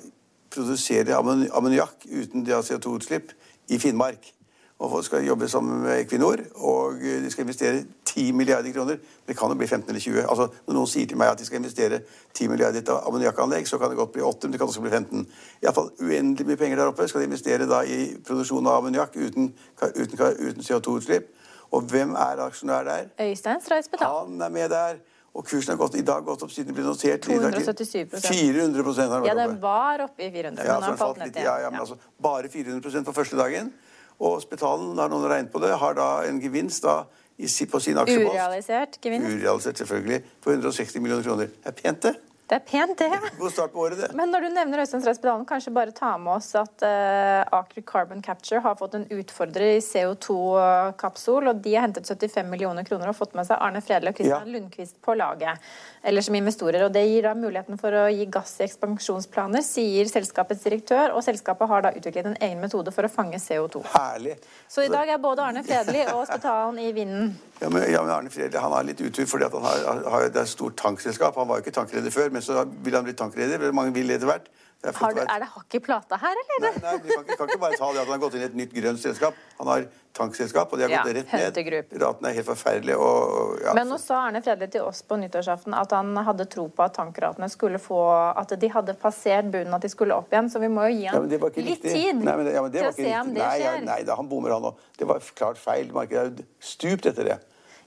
produsere 0.52 1.16
ammon- 1.18 1.50
ammoniakk 1.54 2.08
uten 2.08 2.46
det 2.46 2.54
av 2.56 2.64
CO2-utslipp 2.64 3.32
i 3.70 3.80
Finnmark. 3.80 4.34
Og 4.80 4.92
folk 4.92 5.06
skal 5.06 5.24
jobbe 5.26 5.48
sammen 5.50 5.80
med 5.82 6.04
Equinor, 6.04 6.38
og 6.56 7.00
eh, 7.02 7.22
de 7.24 7.32
skal 7.34 7.48
investere 7.48 7.80
10 8.06 8.32
milliarder 8.38 8.72
kroner. 8.76 9.00
Det 9.28 9.38
kan 9.38 9.50
jo 9.50 9.56
bli 9.58 9.68
15 9.68 9.90
eller 9.90 10.00
20. 10.02 10.20
Altså, 10.30 10.46
når 10.68 10.78
noen 10.78 10.88
sier 10.92 11.08
til 11.10 11.18
meg 11.18 11.32
at 11.32 11.40
de 11.42 11.46
skal 11.48 11.58
investere 11.58 12.00
10 12.38 12.48
milliarder 12.52 12.78
i 12.78 12.84
et 12.84 12.92
ammoniakkanlegg, 12.94 13.66
så 13.68 13.80
kan 13.82 13.90
det 13.90 13.98
godt 13.98 14.12
bli 14.14 14.22
8, 14.22 14.46
men 14.48 14.54
det 14.54 14.60
kan 14.62 14.70
også 14.70 14.84
bli 14.86 14.92
15. 14.94 15.26
Iallfall 15.64 15.90
uendelig 16.00 16.46
mye 16.46 16.60
penger 16.62 16.78
der 16.78 16.92
oppe. 16.92 17.08
Skal 17.10 17.24
de 17.24 17.30
investere 17.32 17.66
da 17.70 17.82
i 17.82 17.98
produksjon 18.28 18.70
av 18.70 18.78
ammoniakk 18.84 19.18
uten, 19.18 19.50
uten, 19.82 20.22
uten 20.46 20.62
CO2-utslipp. 20.70 21.34
Og 21.74 21.90
hvem 21.90 22.14
er 22.16 22.46
aksjonær 22.46 22.86
der? 22.88 23.10
Øystein 23.20 23.62
Stray 23.66 23.82
Spetalen. 23.82 24.38
Han 24.38 24.46
er 24.46 24.54
med 24.54 24.70
der. 24.70 25.02
Og 25.38 25.46
kursen 25.46 25.76
har 25.76 25.78
gått, 25.78 25.96
i 26.00 26.02
dag 26.06 26.24
gått 26.26 26.42
opp 26.42 26.50
siden 26.50 26.72
det 26.72 26.80
ble 26.80 26.86
notert. 26.88 27.28
277%. 27.28 28.24
400 28.26 29.12
har 29.12 29.28
Ja, 29.28 29.36
den 29.38 29.60
var 29.62 30.02
oppe 30.08 30.26
i 30.26 30.32
400, 30.34 30.66
Ja, 30.66 30.80
men 30.80 30.90
har 30.90 30.98
falt 30.98 31.20
ned 31.22 31.36
til 31.36 31.46
ja, 31.46 31.60
ja, 31.62 31.70
men 31.70 31.78
ja. 31.78 31.86
altså, 31.86 31.98
bare 32.22 32.50
400% 32.50 33.06
på 33.06 33.14
første 33.14 33.38
dagen. 33.38 33.70
Og 34.18 34.40
Spetalen, 34.42 34.98
har 34.98 35.12
noen 35.14 35.28
regnet 35.30 35.54
på 35.54 35.62
det, 35.62 35.76
har 35.78 35.94
da 35.94 36.08
en 36.26 36.40
gevinst 36.42 36.88
da, 36.88 37.04
i, 37.38 37.46
på 37.46 37.82
sin 37.84 38.00
aksjepost. 38.02 38.34
Urealisert 38.34 38.98
gevinst. 39.04 39.30
Urealisert, 39.30 39.84
selvfølgelig. 39.84 40.24
På 40.42 40.56
160 40.56 41.04
millioner 41.06 41.28
kroner. 41.28 41.54
Det 41.54 41.70
er 41.70 41.78
pent, 41.84 42.08
det. 42.08 42.16
Det 42.48 42.56
er 42.56 42.64
pent, 42.64 42.94
det. 42.98 43.32
God 43.40 43.52
start 43.52 43.74
på 43.74 43.82
året, 43.84 44.00
det. 44.00 44.08
Men 44.16 44.32
når 44.32 44.46
du 44.46 44.54
nevner 44.56 44.80
Øystein 44.80 45.44
kanskje 45.50 45.72
bare 45.76 45.92
ta 45.92 46.14
med 46.16 46.38
oss 46.38 46.54
at 46.56 46.86
uh, 46.86 47.58
Aker 47.60 47.84
Carbon 47.84 48.22
Capture 48.24 48.62
har 48.64 48.78
fått 48.80 48.96
en 48.96 49.04
utfordrer 49.12 49.74
i 49.74 49.82
CO2-kapsol, 49.84 51.50
og 51.52 51.60
de 51.66 51.74
har 51.76 51.84
hentet 51.84 52.08
75 52.08 52.48
millioner 52.48 52.88
kroner 52.88 53.12
og 53.12 53.18
fått 53.20 53.36
med 53.36 53.50
seg 53.50 53.60
Arne 53.60 53.82
Fredli 53.84 54.14
og 54.14 54.16
Christian 54.16 54.48
Ja. 54.48 54.54
Lundqvist 54.54 54.96
på 55.04 55.18
laget. 55.20 55.60
Eller 56.08 56.24
som 56.24 56.38
investorer. 56.40 56.86
og 56.86 56.94
Det 56.96 57.04
gir 57.04 57.28
da 57.28 57.34
muligheten 57.36 57.82
for 57.82 57.92
å 57.92 58.06
gi 58.08 58.30
gass 58.32 58.56
i 58.62 58.64
ekspansjonsplaner, 58.70 59.66
sier 59.66 60.08
selskapets 60.08 60.64
direktør. 60.64 61.18
Og 61.18 61.26
selskapet 61.28 61.68
har 61.68 61.84
da 61.84 61.92
utviklet 62.00 62.32
en 62.32 62.40
egen 62.40 62.64
metode 62.64 62.96
for 62.96 63.04
å 63.04 63.12
fange 63.12 63.42
CO2. 63.44 63.84
Herlig. 63.92 64.38
Så 64.72 64.88
i 64.88 64.94
dag 64.94 65.12
er 65.12 65.20
både 65.20 65.44
Arne 65.44 65.68
Fredli 65.68 66.08
og 66.14 66.24
Spetalen 66.32 66.80
i 66.80 66.94
vinden. 66.96 67.36
Ja, 67.60 67.70
men, 67.74 67.84
ja, 67.92 68.04
men 68.06 68.14
Arne 68.14 68.30
Fredli 68.30 68.58
han 68.62 68.72
har 68.72 68.86
litt 68.86 69.02
utur 69.02 69.26
fordi 69.26 69.50
han 69.52 69.64
har, 69.66 69.86
har, 70.14 70.28
det 70.30 70.40
er 70.40 70.46
et 70.46 70.52
stort 70.52 70.78
tankselskap. 70.80 71.36
Han 71.42 71.50
var 71.50 71.60
jo 71.60 71.66
ikke 71.66 71.76
tankreder 71.80 72.14
før, 72.14 72.30
men 72.38 72.46
så 72.46 72.64
vil 72.86 72.96
han 73.00 73.10
bli 73.10 73.18
tankleder. 73.18 73.68
Mange 73.76 73.94
vil 73.98 74.14
etter 74.16 74.30
hvert. 74.30 74.48
Det 74.78 74.92
er 74.92 74.94
Har 75.02 75.14
du, 75.16 75.20
er 75.26 75.40
det 75.42 75.48
hakk 75.50 75.74
i 75.74 75.80
plata 75.82 76.18
her, 76.22 76.38
eller? 76.38 76.76
Nei, 76.78 76.92
nei, 77.02 77.14
kan 77.16 77.24
kan 77.40 77.48
ikke 77.50 77.62
bare 77.64 77.78
ta 77.80 77.88
det 77.96 78.02
at 78.04 78.06
han 78.06 78.14
har 78.14 78.20
gått 78.22 78.36
inn 78.38 78.44
i 78.44 78.46
et 78.46 78.58
nytt 78.60 78.76
grønt 78.76 79.02
selskap. 79.02 79.40
Han 79.58 79.72
har 79.72 79.88
tankselskap, 80.14 80.70
og 80.70 80.78
de 80.78 80.86
har 80.86 80.92
Ja, 80.94 81.00
gått 81.02 81.16
rett 81.18 81.32
Hunter 81.34 81.70
ned. 81.74 81.96
Raten 82.04 82.28
er 82.30 82.36
helt 82.38 82.46
forferdelige. 82.46 82.98
Og, 83.02 83.56
ja, 83.66 83.74
Men 83.74 83.90
nå 83.90 83.98
sa 83.98 84.20
Arne 84.28 84.44
Fredli 84.46 84.68
til 84.76 84.86
oss 84.86 85.02
på 85.02 85.18
nyttårsaften 85.18 85.74
at 85.74 85.96
han 85.98 86.14
hadde 86.30 86.46
tro 86.54 86.68
på 86.70 86.86
at 86.86 86.94
tankratene 86.94 87.50
skulle 87.50 87.82
få 87.82 87.98
At 88.38 88.54
de 88.62 88.70
hadde 88.70 88.94
passert 89.02 89.50
bunnen, 89.50 89.74
at 89.74 89.82
de 89.82 89.90
skulle 89.90 90.14
opp 90.14 90.30
igjen. 90.30 90.52
Så 90.54 90.62
vi 90.62 90.70
må 90.70 90.86
jo 90.92 90.94
gi 91.00 91.10
ham 91.10 91.26
ikke 91.26 91.66
litt 91.66 91.82
tid 91.82 92.22
Nei, 92.22 92.38
men 92.38 92.54
ja, 92.54 92.62
til 92.70 92.86
å 92.86 92.94
se 92.94 93.02
riktig. 93.02 93.20
om 93.24 93.34
det 93.34 93.42
nei, 93.42 93.58
ja, 93.64 93.74
skjer. 93.74 93.86
nei, 93.90 94.00
da, 94.06 94.22
han 94.22 94.30
bommer 94.30 94.54
han 94.60 94.70
òg. 94.70 94.88
Det 95.02 95.10
var 95.10 95.26
klart 95.42 95.58
feil. 95.58 95.90
Markedet 95.98 96.38
er 96.46 96.50
stupt 96.62 97.10
etter 97.10 97.34
det. 97.34 97.40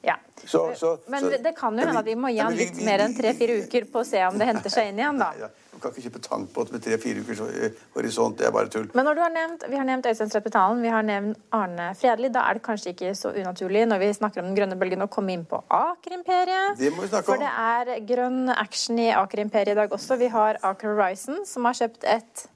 Ja. 0.03 0.15
Så- 0.47 0.73
så- 0.75 0.99
men 1.09 1.23
så- 1.23 1.43
det 1.43 1.55
kan 1.57 1.77
jo 1.77 1.85
hende 1.85 1.99
at 1.99 2.05
vi 2.07 2.15
må 2.15 2.29
gi 2.33 2.41
vi- 2.49 2.65
litt 2.65 2.83
mer 2.85 2.99
enn 3.05 3.15
tre-fire 3.15 3.63
uker 3.67 3.85
på 3.93 4.01
å 4.01 4.07
se 4.07 4.23
om 4.25 4.39
det 4.39 4.47
henter 4.49 4.71
seg 4.71 4.89
inn 4.89 4.97
igjen, 4.99 5.19
da. 5.19 5.31
Nei. 5.39 5.49
Du 5.71 5.79
kan 5.89 5.93
ikke 5.93 6.11
kjøpe 6.11 6.21
tankbåt 6.21 6.73
med 6.73 6.83
tre-fire 6.83 7.21
ukers 7.25 7.41
eh, 7.41 7.71
horisont. 7.95 8.37
Det 8.37 8.47
er 8.47 8.51
bare 8.53 8.69
tull. 8.69 8.91
Men 8.93 9.05
når 9.07 9.15
du 9.15 9.21
har 9.23 9.31
nevnt, 9.31 9.63
vi 9.71 9.77
har 9.77 9.85
nevnt 9.85 10.05
Øystein 10.07 10.29
Strøpetalen, 10.29 10.83
vi 10.83 10.89
har 10.89 11.03
nevnt 11.03 11.39
Arne 11.53 11.95
Fredli, 11.97 12.29
da 12.33 12.41
er 12.51 12.55
det 12.55 12.63
kanskje 12.63 12.93
ikke 12.95 13.13
så 13.17 13.33
unaturlig 13.33 13.87
når 13.89 13.99
vi 13.99 14.11
snakker 14.13 14.43
om 14.43 14.55
den 14.55 14.57
grønne 14.57 14.77
bølgen 14.79 15.01
å 15.01 15.09
komme 15.09 15.33
inn 15.33 15.47
på 15.47 15.63
Aker-imperiet. 15.71 16.77
Det 16.79 16.93
må 16.93 17.03
vi 17.03 17.09
snakke 17.09 17.29
om. 17.29 17.35
For 17.35 17.39
det 17.39 17.53
er 17.57 18.01
grønn 18.07 18.49
action 18.51 18.99
i 18.99 19.11
Aker-imperiet 19.13 19.69
i 19.73 19.75
dag 19.75 19.91
også. 19.91 20.19
Vi 20.19 20.29
har 20.29 20.57
Aker 20.63 20.95
Horizon, 20.95 21.45
som 21.47 21.65
har 21.65 21.73
kjøpt 21.75 22.05
et 22.05 22.47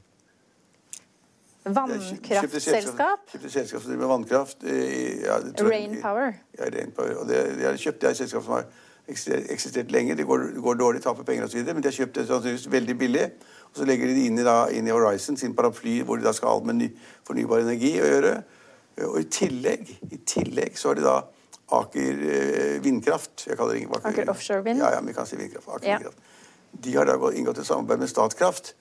vannkraftselskap. 1.65 3.29
Kjøpte 3.33 3.51
selskap 3.51 3.83
som 3.83 3.91
driver 3.91 4.03
med 4.03 4.11
vannkraft. 4.11 4.65
Ja, 5.25 5.39
Rainpower. 5.65 6.35
Ja, 6.59 6.69
Rain 6.69 6.93
Og 6.99 7.29
det, 7.29 7.39
de 7.59 7.65
har 7.65 7.79
kjøpt 7.81 8.03
det 8.03 8.11
er 8.11 8.17
et 8.17 8.21
selskap 8.21 8.45
som 8.45 8.57
har 8.59 8.67
eksistert, 9.09 9.47
eksistert 9.53 9.93
lenge. 9.95 10.17
Det 10.17 10.27
går, 10.29 10.47
går 10.61 10.81
dårlig, 10.81 11.03
taper 11.05 11.25
penger 11.25 11.49
osv. 11.49 11.65
Men 11.65 11.83
de 11.83 11.89
har 11.89 11.97
kjøpt 11.97 12.19
det 12.21 12.27
sannsynligvis 12.29 12.69
veldig 12.73 12.99
billig. 13.01 13.31
Og 13.71 13.81
så 13.81 13.89
legger 13.89 14.11
de 14.11 14.19
det 14.19 14.27
inn 14.29 14.39
i, 14.39 14.45
da, 14.47 14.59
inn 14.71 14.89
i 14.89 14.93
Horizon, 14.95 15.39
sin 15.41 15.57
paraply, 15.57 16.03
hvor 16.07 16.21
de 16.21 16.29
da 16.29 16.35
skal 16.37 16.51
ha 16.53 16.59
alt 16.59 16.69
med 16.69 16.81
ny, 16.83 16.91
fornybar 17.27 17.65
energi 17.65 17.97
å 18.01 18.11
gjøre. 18.13 18.37
Og 19.09 19.19
i 19.25 19.27
tillegg, 19.33 19.89
i 20.13 20.21
tillegg 20.29 20.77
så 20.79 20.93
har 20.93 21.01
de 21.01 21.09
da 21.09 21.17
Aker 21.75 22.19
eh, 22.29 22.75
vindkraft. 22.85 23.47
Jeg 23.49 23.57
kaller 23.57 23.79
det 23.79 23.87
Aker, 23.89 24.11
Aker 24.11 24.31
offshore 24.31 24.63
vind? 24.67 24.83
Ja, 24.85 24.93
ja, 24.93 25.01
vi 25.03 25.15
kan 25.17 25.27
si 25.27 25.39
vindkraft. 25.41 25.67
Aker 25.73 25.89
Ja. 25.89 25.97
vindkraft. 25.99 26.21
De 26.85 26.93
har 26.97 27.09
da 27.09 27.17
inngått 27.33 27.59
et 27.63 27.67
samarbeid 27.67 28.03
med 28.03 28.11
Statkraft 28.11 28.75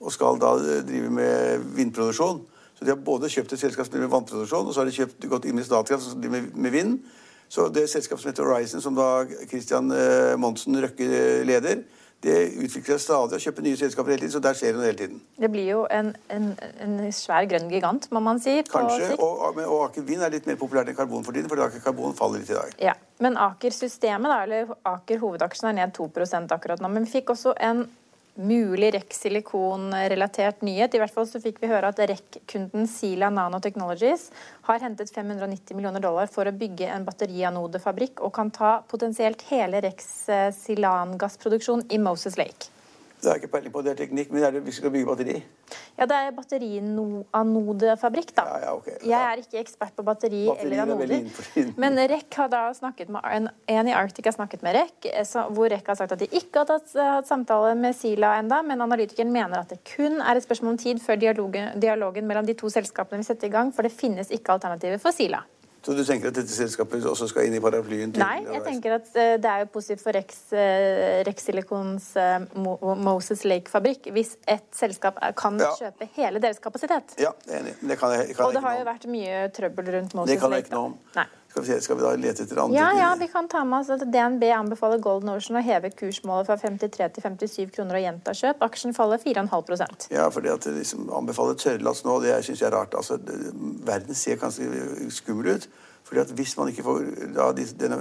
og 0.00 0.14
skal 0.14 0.38
da 0.40 0.54
drive 0.86 1.10
med 1.10 1.66
vindproduksjon. 1.76 2.42
Så 2.78 2.86
de 2.86 2.92
har 2.94 3.00
både 3.02 3.30
kjøpt 3.32 3.52
et 3.56 3.60
selskap 3.60 3.86
som 3.88 3.96
driver 3.96 4.06
med 4.06 4.14
vannproduksjon, 4.14 4.68
og 4.68 4.74
så 4.74 4.84
har 4.84 4.90
de 4.90 4.94
kjøpt, 4.94 5.24
gått 5.30 5.48
inn 5.50 5.58
i 5.58 5.66
Statkraft 5.66 6.04
som 6.04 6.20
driver 6.20 6.38
med, 6.38 6.52
med 6.54 6.74
vind. 6.74 6.98
Så 7.48 7.66
det 7.72 7.88
selskapet 7.90 8.22
som 8.22 8.30
heter 8.30 8.46
Horizon, 8.46 8.82
som 8.84 8.94
da 8.94 9.24
Christian 9.48 9.90
eh, 9.94 10.36
Monsen 10.38 10.76
Røkke 10.84 11.08
eh, 11.08 11.46
leder, 11.48 11.80
det 12.22 12.34
utvikler 12.58 12.98
seg 12.98 13.02
stadig 13.04 13.38
og 13.38 13.42
kjøper 13.44 13.62
nye 13.62 13.78
selskaper 13.78 14.10
hele 14.10 14.24
tiden, 14.24 14.32
så 14.34 14.40
der 14.42 14.56
skjer 14.58 14.72
det 14.74 14.80
noe 14.80 14.86
hele 14.88 14.98
tiden. 14.98 15.20
Det 15.38 15.50
blir 15.54 15.68
jo 15.68 15.84
en, 15.94 16.08
en, 16.34 16.48
en 16.82 16.96
svær 17.14 17.46
grønn 17.50 17.70
gigant, 17.70 18.08
må 18.14 18.22
man 18.22 18.40
si. 18.42 18.56
på 18.66 18.74
Kanskje. 18.74 19.12
sikt. 19.12 19.22
Og, 19.22 19.60
og 19.62 19.84
Aker 19.84 20.06
Vind 20.08 20.24
er 20.26 20.34
litt 20.34 20.48
mer 20.50 20.58
populært 20.58 20.90
enn 20.90 20.98
karbon 20.98 21.22
for 21.26 21.36
tiden, 21.36 21.50
fordi 21.50 21.62
Aker 21.68 21.84
Karbon 21.84 22.16
faller 22.18 22.42
litt 22.42 22.50
i 22.50 22.58
dag. 22.58 22.74
Ja, 22.90 22.96
Men 23.22 23.38
Aker-systemet, 23.38 24.30
da, 24.30 24.40
eller 24.46 24.74
Aker 24.86 25.22
hovedaksjen, 25.22 25.70
er 25.70 25.78
ned 25.78 25.94
2% 25.94 26.54
akkurat 26.58 26.82
nå. 26.82 26.90
Men 26.90 27.06
vi 27.06 27.20
fikk 27.20 27.32
også 27.36 27.54
en 27.54 27.86
mulig 28.38 28.92
REC 28.94 29.14
Silikon-relatert 29.14 30.62
nyhet. 30.66 30.94
I 30.94 31.02
hvert 31.02 31.14
fall 31.14 31.26
så 31.28 31.40
fikk 31.42 31.58
vi 31.62 31.70
høre 31.70 31.90
at 31.90 31.98
REC-kunden 31.98 32.86
Sila 32.90 33.30
Nanotechnologies 33.34 34.28
har 34.68 34.82
hentet 34.84 35.12
590 35.14 35.76
millioner 35.76 36.04
dollar 36.04 36.30
for 36.30 36.48
å 36.48 36.54
bygge 36.54 36.88
en 36.94 37.06
batterianodefabrikk 37.08 38.22
og 38.22 38.34
kan 38.38 38.54
ta 38.54 38.78
potensielt 38.88 39.44
hele 39.50 39.82
RECs 39.84 40.10
eh, 40.32 40.48
silangassproduksjon 40.54 41.88
i 41.90 42.00
Moses 42.02 42.38
Lake. 42.40 42.77
Det 43.18 43.32
jeg 43.32 43.42
ikke 43.42 43.50
peiling 43.56 43.72
på, 43.74 43.82
det 43.82 43.90
er 43.92 43.98
teknikk, 43.98 44.30
men 44.30 44.44
er 44.46 44.52
det 44.54 44.60
vi 44.62 44.72
skal 44.74 44.92
bygge 44.94 45.08
batteri? 45.08 45.40
Ja, 45.98 46.06
det 46.06 46.18
er 46.22 46.34
batterianodefabrikk, 46.36 48.30
da. 48.36 48.44
Ja, 48.46 48.58
ja, 48.62 48.74
ok. 48.76 48.86
Jeg 49.02 49.18
er 49.18 49.42
ikke 49.42 49.58
ekspert 49.58 49.96
på 49.96 50.04
batteri 50.06 50.44
Batterier 50.46 50.62
eller 50.62 50.76
er 50.78 51.24
anoder. 51.26 51.72
Men 51.82 51.98
REC 51.98 52.38
har 52.38 52.52
da 52.52 52.62
snakket 52.76 53.10
med 53.10 53.26
en, 53.26 53.50
en 53.74 53.90
i 53.90 53.96
Arctic 53.98 54.30
har 54.30 54.36
snakket 54.36 54.62
med 54.62 54.78
REC, 54.78 55.10
eh, 55.10 55.50
hvor 55.56 55.74
REC 55.74 55.90
har 55.90 55.98
sagt 55.98 56.14
at 56.14 56.22
de 56.22 56.30
ikke 56.30 56.62
har 56.62 56.70
tatt, 56.70 56.94
hatt 56.94 57.26
samtale 57.26 57.74
med 57.78 57.98
Sila 57.98 58.36
enda, 58.38 58.62
men 58.62 58.86
analytikeren 58.86 59.34
mener 59.34 59.64
at 59.64 59.74
det 59.74 59.82
kun 59.96 60.22
er 60.22 60.38
et 60.38 60.46
spørsmål 60.46 60.76
om 60.76 60.82
tid 60.86 61.02
før 61.02 61.18
dialogen, 61.18 61.74
dialogen 61.82 62.30
mellom 62.30 62.46
de 62.46 62.54
to 62.58 62.70
selskapene 62.70 63.24
vil 63.24 63.32
sette 63.32 63.50
i 63.50 63.54
gang, 63.54 63.74
for 63.74 63.82
det 63.82 63.94
finnes 63.94 64.30
ikke 64.30 64.54
alternativer 64.54 65.02
for 65.02 65.16
Sila. 65.16 65.42
Så 65.88 65.94
du 65.96 66.02
tenker 66.04 66.28
at 66.28 66.36
dette 66.36 66.52
selskapet 66.52 67.06
også 67.08 67.30
skal 67.30 67.46
inn 67.48 67.54
i 67.56 67.60
paraplyen? 67.64 68.10
til 68.12 68.20
Nei, 68.20 68.42
jeg 68.44 68.60
tenker 68.66 68.98
at 68.98 69.06
eh, 69.16 69.36
det 69.40 69.48
er 69.48 69.62
jo 69.62 69.68
positivt 69.72 70.02
for 70.04 70.12
Rex, 70.12 70.42
eh, 70.52 71.22
Rex 71.24 71.46
Silicons 71.48 72.10
eh, 72.20 72.44
Moses 72.60 73.46
Lake-fabrikk 73.48 74.10
hvis 74.12 74.34
et 74.44 74.68
selskap 74.76 75.16
kan 75.38 75.56
Ja. 75.56 75.70
kjøpe 75.80 76.10
hele 76.18 76.44
deres 76.44 76.60
kapasitet. 76.60 77.16
Ja, 77.16 77.32
jeg 77.48 77.62
enig. 77.62 77.74
Det 77.80 77.96
kan 77.98 78.12
jeg, 78.12 78.36
kan 78.36 78.44
Og 78.44 78.52
det 78.52 78.60
jeg 78.60 78.68
har 78.68 78.78
jo 78.82 78.84
vært 78.90 79.08
mye 79.08 79.40
trøbbel 79.56 79.92
rundt 79.96 80.12
Moses 80.12 80.28
Lake. 80.28 80.36
Det 80.36 80.42
kan 80.44 80.56
jeg 80.58 80.66
ikke 80.66 80.76
noe 80.76 80.90
om. 80.92 80.98
Nei. 81.16 81.26
Skal 81.48 81.62
vi, 81.62 81.68
se, 81.70 81.80
skal 81.80 81.96
vi 81.96 82.04
da 82.04 82.10
lete 82.20 82.44
etter 82.44 82.58
andre 82.60 82.76
Ja, 82.76 82.88
ja, 82.92 83.08
vi 83.16 83.26
kan 83.32 83.46
ta 83.48 83.62
med 83.64 83.80
oss 83.80 83.88
at 83.94 84.02
DNB 84.12 84.42
anbefaler 84.52 85.00
Golden 85.00 85.30
Ocean 85.32 85.56
å 85.56 85.62
heve 85.64 85.88
kursmålet 85.96 86.50
fra 86.50 86.58
53 86.60 87.06
til 87.16 87.24
57 87.24 87.70
kroner 87.72 87.96
og 87.96 88.04
gjenta 88.04 88.34
kjøp. 88.36 88.64
Aksjen 88.66 88.96
faller 88.96 89.22
4,5% 89.22 90.10
Ja, 90.12 90.26
for 90.34 90.44
det 90.44 90.52
at 90.52 90.66
de 90.68 90.74
liksom 90.76 91.08
anbefaler 91.08 91.56
tørrlast 91.56 92.04
nå, 92.04 92.18
det 92.20 92.34
syns 92.44 92.60
jeg 92.60 92.68
er 92.68 92.76
rart. 92.76 92.96
Altså, 92.98 93.16
verden 93.88 94.18
ser 94.18 94.36
ganske 94.42 94.68
skummel 95.16 95.54
ut. 95.56 95.68
Fordi 96.08 96.20
at 96.20 96.34
hvis 96.36 96.52
man 96.56 96.68
ikke 96.72 96.84
får 96.84 97.00
da, 97.36 97.48
denne, 97.56 97.96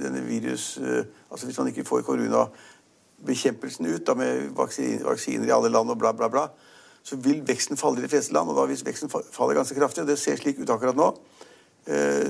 denne 0.00 0.22
virus 0.24 0.78
eh, 0.80 1.04
Altså 1.28 1.48
hvis 1.48 1.58
man 1.58 1.68
ikke 1.68 1.84
får 1.84 2.04
koronabekjempelsen 2.06 3.88
ut 3.88 4.06
da, 4.06 4.14
med 4.16 4.52
vaksiner, 4.56 5.04
vaksiner 5.04 5.48
i 5.48 5.52
alle 5.52 5.72
land 5.72 5.92
og 5.92 5.98
bla, 6.00 6.12
bla, 6.16 6.28
bla, 6.32 6.46
så 7.02 7.16
vil 7.16 7.40
veksten 7.48 7.80
falle 7.80 8.00
i 8.00 8.04
de 8.04 8.12
fleste 8.12 8.36
land. 8.36 8.52
Og 8.52 8.56
da 8.56 8.66
hvis 8.68 8.84
veksten 8.84 9.12
faller 9.12 9.56
ganske 9.56 9.76
kraftig, 9.76 10.04
og 10.04 10.12
det 10.12 10.18
ser 10.20 10.36
slik 10.40 10.60
ut 10.60 10.72
akkurat 10.72 10.96
nå, 10.96 11.08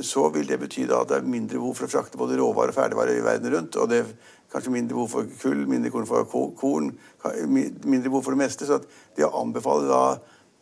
så 0.02 0.22
vil 0.32 0.46
det 0.48 0.56
bety 0.62 0.86
at 0.88 1.10
det 1.10 1.18
er 1.18 1.26
mindre 1.28 1.58
behov 1.60 1.74
for 1.76 1.84
å 1.84 1.92
frakte 1.92 2.16
både 2.16 2.38
råvarer 2.40 2.72
og 2.72 2.76
ferdigvarer 2.78 3.18
i 3.18 3.24
verden 3.24 3.52
rundt. 3.52 3.76
Og 3.76 3.90
det 3.90 3.98
er 4.00 4.12
kanskje 4.52 4.72
mindre 4.72 4.96
behov 4.96 5.10
for 5.12 5.28
kull, 5.42 5.66
mindre 5.68 5.90
korn 5.92 6.08
for 6.08 6.54
korn, 6.56 6.88
mindre 7.44 8.08
behov 8.08 8.22
for 8.24 8.32
det 8.32 8.40
meste. 8.40 8.68
Så 8.68 8.80
det 9.16 9.26
å 9.26 9.34
anbefale 9.42 9.90
da 9.90 10.04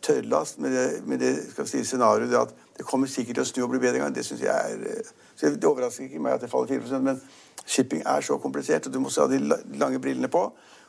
tørrlast 0.01 0.59
med 0.59 0.75
det, 0.75 0.87
med 1.05 1.19
det 1.19 1.31
si, 1.69 1.83
scenarioet 1.85 2.35
at 2.35 2.53
det 2.77 2.87
kommer 2.87 3.07
sikkert 3.07 3.37
til 3.37 3.45
å 3.45 3.49
snu 3.49 3.63
og 3.65 3.71
bli 3.73 3.81
bedre 3.83 4.01
en 4.01 4.07
gang, 4.07 4.15
det 4.15 4.25
syns 4.25 4.41
jeg 4.41 4.51
er 4.51 4.85
eh, 4.89 5.09
så 5.37 5.49
Det 5.55 5.67
overrasker 5.67 6.05
ikke 6.05 6.21
meg 6.21 6.35
at 6.35 6.43
det 6.43 6.51
faller 6.51 6.81
4 6.81 6.99
men 7.01 7.21
shipping 7.65 8.03
er 8.05 8.21
så 8.21 8.37
komplisert, 8.41 8.87
og 8.87 8.93
du 8.93 8.99
må 9.01 9.09
ha 9.13 9.27
de 9.29 9.39
lange 9.79 9.99
brillene 10.01 10.29
på. 10.29 10.43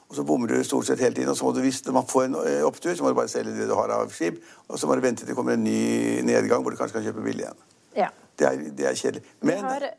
Og 0.08 0.16
så 0.16 0.24
bommer 0.28 0.50
du 0.50 0.64
stort 0.64 0.84
sett 0.86 1.00
hele 1.00 1.14
tiden. 1.14 1.30
Og 1.32 1.36
så 1.38 1.46
må 1.46 1.52
du, 1.56 1.62
hvis 1.64 1.80
man 1.88 2.08
får 2.08 2.24
en 2.26 2.34
eh, 2.42 2.64
opptur, 2.66 2.92
så 2.94 3.04
må 3.04 3.12
du 3.12 3.16
bare 3.16 3.32
selge 3.32 3.54
det 3.56 3.68
du 3.68 3.72
har 3.78 3.94
av 3.94 4.12
skip. 4.12 4.42
Og 4.68 4.80
så 4.80 4.88
må 4.88 4.96
du 4.96 5.04
vente 5.04 5.22
til 5.22 5.30
det 5.30 5.36
kommer 5.38 5.56
en 5.56 5.64
ny 5.64 6.20
nedgang 6.26 6.60
hvor 6.60 6.74
du 6.74 6.76
kanskje 6.76 6.98
kan 6.98 7.06
kjøpe 7.06 7.24
billig 7.24 7.46
igjen. 7.46 7.62
Ja. 7.96 8.08
Det 8.36 8.46
er, 8.48 8.56
det 8.76 8.86
er 8.88 8.94
kjedelig. 8.96 9.22
Men 9.42 9.64
har- 9.64 9.90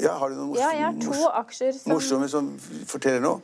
ja, 0.00 0.12
har 0.18 0.28
du 0.30 0.34
noen 0.36 0.54
ja, 0.56 0.70
har 0.86 0.94
to 1.02 1.28
aksjer 1.42 1.72
som 1.76 1.92
morsomme 1.92 2.28
som 2.30 2.52
forteller 2.86 3.20
noe? 3.20 3.40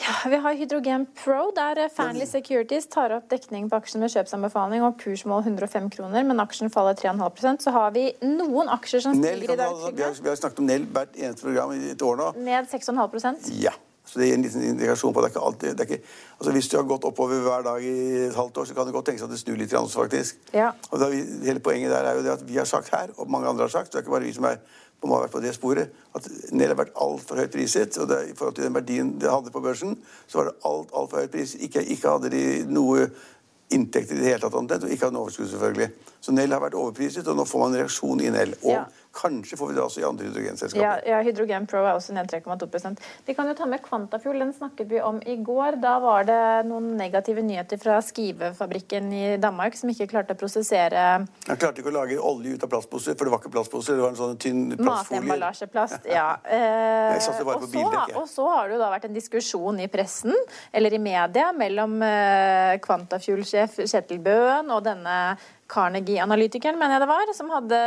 Ja, 0.00 0.14
Vi 0.30 0.36
har 0.40 0.54
Hydrogen 0.56 1.06
Pro, 1.14 1.50
der 1.54 1.88
Fanly 1.92 2.24
Securities 2.26 2.86
tar 2.88 3.12
opp 3.12 3.26
dekning 3.28 3.68
på 3.68 3.76
aksjen 3.76 4.00
med 4.00 4.08
kjøpsanbefaling 4.14 4.80
og 4.86 4.96
kursmål 5.02 5.44
105 5.44 5.90
kroner, 5.92 6.24
men 6.24 6.40
aksjen 6.40 6.72
faller 6.72 6.94
3,5 6.96 7.60
Så 7.60 7.70
har 7.74 7.90
vi 7.92 8.06
noen 8.22 8.68
aksjer 8.72 9.02
som 9.04 9.12
Nell, 9.20 9.36
stiger 9.42 9.52
i 9.52 9.56
dag. 9.60 9.74
vi, 9.94 10.02
har, 10.02 10.12
vi 10.22 10.28
har 10.28 10.36
snakket 10.40 10.58
om 10.58 10.66
Nell 10.66 10.86
hvert 10.86 11.14
eneste 11.20 11.44
program 11.44 11.72
i 11.76 11.90
et 11.92 12.02
år 12.02 12.16
nå. 12.16 12.30
Ned 12.36 12.70
6,5 12.72 13.52
Ja. 13.60 13.72
Så 14.10 14.18
det 14.18 14.26
gir 14.26 14.34
en 14.34 14.42
liten 14.42 14.64
indikasjon 14.66 15.14
på 15.14 15.22
at 15.22 15.28
det 15.28 15.30
er 15.30 15.34
ikke 15.36 15.46
alltid 15.46 15.76
det 15.78 15.84
er 15.84 15.90
ikke, 15.92 16.14
altså 16.40 16.52
Hvis 16.56 16.68
du 16.68 16.76
har 16.76 16.86
gått 16.90 17.06
oppover 17.06 17.42
hver 17.44 17.62
dag 17.62 17.84
i 17.86 17.94
et 18.26 18.34
halvt 18.34 18.58
år, 18.58 18.66
så 18.66 18.74
kan 18.74 18.88
det 18.88 18.94
godt 18.96 19.06
tenkes 19.06 19.22
at 19.22 19.30
det 19.30 19.38
snur 19.38 19.58
litt 19.60 19.70
grann 19.70 19.88
faktisk. 19.88 20.40
Ja. 20.56 20.72
Og 20.90 20.98
da, 20.98 21.10
hele 21.46 21.62
poenget 21.62 21.94
der 21.94 22.10
er 22.10 22.18
jo 22.18 22.24
det 22.26 22.32
at 22.34 22.46
vi 22.48 22.58
har 22.58 22.66
sagt 22.66 22.90
her, 22.90 23.14
og 23.16 23.30
mange 23.30 23.46
andre 23.48 23.68
har 23.68 23.74
sagt, 23.76 23.92
det 23.92 24.00
er 24.00 24.06
ikke 24.06 24.16
bare 24.16 24.26
vi 24.26 24.34
som 24.34 24.48
er, 24.50 24.58
som 25.00 25.14
har 25.14 25.22
vært 25.24 25.34
på 25.36 25.42
det 25.44 25.54
sporet, 25.54 25.92
at 26.18 26.26
Nell 26.52 26.74
har 26.74 26.80
vært 26.80 26.96
altfor 26.98 27.38
høyt 27.40 27.54
priset. 27.54 27.96
Og 28.02 28.08
det, 28.10 28.18
i 28.32 28.34
forhold 28.36 28.58
til 28.58 28.66
den 28.66 28.74
verdien 28.74 29.14
det 29.20 29.30
hadde 29.30 29.54
på 29.54 29.62
børsen, 29.64 29.94
så 30.26 30.40
var 30.40 30.50
det 30.50 30.56
alt 30.68 30.90
altfor 30.92 31.22
høyt 31.22 31.36
priset. 31.36 31.62
Ikke, 31.64 31.84
ikke 31.86 32.16
hadde 32.16 32.32
de 32.34 32.42
noe 32.68 33.06
inntekter 33.70 34.18
i 34.18 34.18
det 34.18 34.26
hele 34.26 34.42
tatt 34.42 34.56
og 34.58 34.90
ikke 34.90 35.06
hadde 35.06 35.14
noe 35.14 35.28
overskudd, 35.28 35.52
selvfølgelig. 35.52 35.90
Så 36.20 36.34
Nell 36.34 36.52
har 36.52 36.62
vært 36.62 36.76
overpriset, 36.78 37.28
og 37.30 37.38
nå 37.38 37.46
får 37.46 37.62
man 37.62 37.76
en 37.76 37.84
reaksjon 37.84 38.24
i 38.26 38.32
Nell. 38.34 38.56
Og 38.64 38.74
Ja. 38.74 38.84
Kanskje 39.12 39.56
får 39.58 39.70
vi 39.70 39.74
det 39.74 39.82
også 39.82 40.00
i 40.00 40.04
andre 40.06 40.28
hydrogenselskaper. 40.28 40.82
Ja, 40.84 40.92
ja, 41.06 41.20
Hydrogen 41.26 41.66
Pro 41.70 41.82
er 41.82 41.96
også 41.96 42.14
ned 42.14 42.30
3,2% 42.30 43.00
Vi 43.26 43.34
kan 43.34 43.48
jo 43.50 43.54
ta 43.58 43.66
med 43.66 43.82
Quantafuel. 43.82 44.38
Den 44.40 44.52
snakket 44.54 44.90
vi 44.90 45.00
om 45.02 45.18
i 45.26 45.36
går. 45.44 45.80
Da 45.82 45.96
var 46.02 46.26
det 46.28 46.40
noen 46.68 46.92
negative 46.98 47.42
nyheter 47.44 47.80
fra 47.80 47.98
Skive-fabrikken 48.04 49.10
i 49.12 49.24
Danmark 49.42 49.76
som 49.78 49.90
ikke 49.92 50.08
klarte 50.10 50.36
å 50.36 50.40
prosessere 50.40 51.04
Han 51.48 51.60
klarte 51.60 51.82
ikke 51.82 51.92
å 51.92 51.96
lage 51.98 52.18
olje 52.18 52.54
ut 52.54 52.66
av 52.66 52.72
plastposer, 52.72 53.18
for 53.18 53.26
det 53.26 53.34
var 53.34 53.42
ikke 53.42 53.54
plastposer. 53.56 53.98
Det 53.98 54.04
var 54.06 54.14
en 54.14 54.20
sånn 54.20 54.38
tynn 54.40 54.62
plastfolie. 54.76 55.22
matemballasjeplast. 55.26 56.10
Ja. 56.10 56.28
Eh, 56.50 57.14
Jeg 57.14 57.22
satte 57.22 57.44
bare 57.46 57.60
på 57.62 57.68
så, 57.70 57.82
og 58.18 58.26
så 58.28 58.46
har 58.50 58.68
det 58.68 58.74
jo 58.74 58.80
da 58.80 58.88
vært 58.92 59.04
en 59.06 59.14
diskusjon 59.14 59.78
i 59.80 59.86
pressen, 59.92 60.34
eller 60.74 60.94
i 60.96 60.98
media, 61.02 61.50
mellom 61.56 62.00
eh, 62.04 62.78
Quantafuel-sjef 62.82 63.76
sjef 63.78 63.90
Kjetil 63.90 64.20
Bøen 64.24 64.70
og 64.74 64.82
denne 64.86 65.14
Carnegie-analytikeren, 65.70 66.78
mener 66.78 66.96
jeg 66.96 67.04
det 67.04 67.08
var, 67.10 67.32
som 67.36 67.50
hadde 67.54 67.80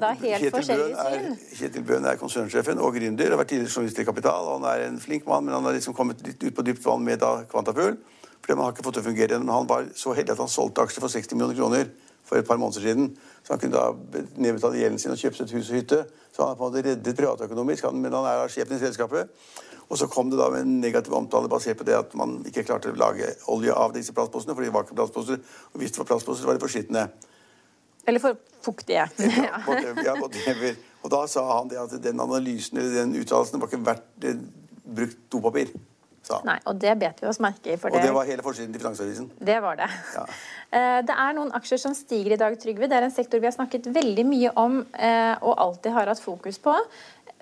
da 0.00 0.12
helt 0.22 0.54
forskjellige 0.54 1.04
syn. 1.04 1.38
Kjetil 1.58 1.84
Bøhn 1.86 2.08
er 2.08 2.18
konsernsjefen 2.20 2.80
og 2.80 2.96
gründer. 2.96 3.34
Har 3.34 3.40
vært 3.42 3.52
tidligere 3.52 3.74
journalist 3.74 4.00
i 4.00 4.06
Kapital. 4.08 4.50
Han 4.54 4.66
er 4.70 4.86
en 4.86 4.98
flink 5.02 5.28
mann, 5.28 5.44
men 5.44 5.56
han 5.58 5.68
har 5.68 5.76
liksom 5.76 5.96
kommet 5.96 6.24
litt 6.26 6.40
ut 6.42 6.56
på 6.56 6.64
dypt 6.66 6.84
vann 6.86 7.04
med 7.04 7.20
da 7.20 7.38
Kvantafugl. 7.50 7.98
Fordi 8.40 8.56
man 8.56 8.64
har 8.64 8.74
ikke 8.74 8.86
fått 8.86 8.98
det 8.98 9.04
å 9.04 9.08
fungere. 9.10 9.40
Men 9.42 9.52
han 9.52 9.68
var 9.68 9.88
så 9.98 10.14
heldig 10.16 10.36
at 10.36 10.42
han 10.44 10.52
solgte 10.52 10.86
aksjer 10.86 11.04
for 11.04 11.12
60 11.12 11.36
millioner 11.36 11.60
kroner 11.60 11.88
for 12.26 12.40
et 12.40 12.48
par 12.48 12.58
måneder 12.62 12.80
siden. 12.80 13.12
Så 13.44 13.54
han 13.54 13.62
kunne 13.62 13.76
da 13.76 14.24
nedbetale 14.36 14.80
gjelden 14.80 14.98
sin 15.02 15.14
og 15.14 15.20
kjøpe 15.20 15.38
seg 15.38 15.46
et 15.46 15.56
hus 15.58 15.70
og 15.70 15.78
hytte. 15.80 16.00
Så 16.32 16.42
han 16.42 16.52
er 16.52 16.58
på 16.58 16.66
en 16.66 16.72
måte 16.72 16.84
reddet 16.88 17.18
privatøkonomisk, 17.20 17.90
men 17.94 18.16
han 18.16 18.28
er 18.32 18.52
sjefen 18.52 18.78
i 18.78 18.82
selskapet. 18.82 19.30
Og 19.86 19.98
så 20.00 20.08
kom 20.10 20.30
det 20.32 20.38
da 20.40 20.48
med 20.50 20.64
en 20.64 20.80
negativ 20.82 21.14
omtale 21.14 21.48
basert 21.48 21.78
på 21.78 21.86
det 21.86 21.94
at 21.94 22.14
man 22.18 22.40
ikke 22.48 22.64
klarte 22.66 22.90
å 22.90 22.98
lage 22.98 23.28
olje 23.52 23.74
av 23.74 23.94
disse 23.94 24.14
plastposene, 24.16 24.56
for 24.56 24.66
de 24.66 24.72
var 24.74 24.86
ikke 24.86 24.98
plastposer. 24.98 25.38
Og 25.72 25.80
hvis 25.80 25.94
det 25.94 26.02
var 26.02 26.10
plastposer, 26.10 26.46
var 26.48 26.58
de 26.58 26.64
for 26.64 26.72
skitne. 26.74 27.06
Eller 28.06 28.22
for 28.22 28.38
fuktige. 28.66 29.06
Ja, 29.46 29.60
whatever, 29.66 30.02
ja, 30.04 30.14
whatever. 30.18 30.78
Og 31.06 31.10
da 31.14 31.26
sa 31.30 31.44
han 31.58 31.70
det 31.70 31.78
at 31.78 31.94
den 32.02 32.20
analysen 32.22 32.78
eller 32.80 33.02
den 33.02 33.14
uttalelsen 33.20 33.62
var 33.62 33.70
ikke 33.70 33.84
verdt 33.86 34.26
eh, 34.26 34.40
brukt 34.86 35.22
dopapir. 35.30 35.70
Nei, 36.42 36.56
og 36.66 36.78
det 36.82 36.90
bet 36.98 37.20
vi 37.22 37.28
oss 37.30 37.38
merke 37.42 37.70
i. 37.70 37.76
For 37.78 37.94
Og 37.94 38.02
det 38.02 38.10
var 38.14 38.26
hele 38.26 38.42
forsiden 38.42 38.72
til 38.74 38.82
Finansavisen. 38.82 39.28
Det 39.38 39.60
var 39.62 39.78
det. 39.82 39.90
Ja. 40.16 40.26
Eh, 40.76 40.98
Det 41.06 41.14
er 41.14 41.34
noen 41.36 41.52
aksjer 41.54 41.78
som 41.78 41.92
stiger 41.94 42.32
i 42.34 42.36
dag, 42.40 42.56
Trygve. 42.58 42.88
Det 42.90 42.96
er 42.98 43.04
en 43.06 43.12
sektor 43.14 43.38
vi 43.38 43.46
har 43.46 43.52
snakket 43.54 43.84
veldig 43.94 44.24
mye 44.26 44.50
om 44.58 44.80
eh, 44.98 45.36
og 45.38 45.54
alltid 45.62 45.94
har 45.94 46.10
hatt 46.10 46.18
fokus 46.20 46.58
på. 46.58 46.74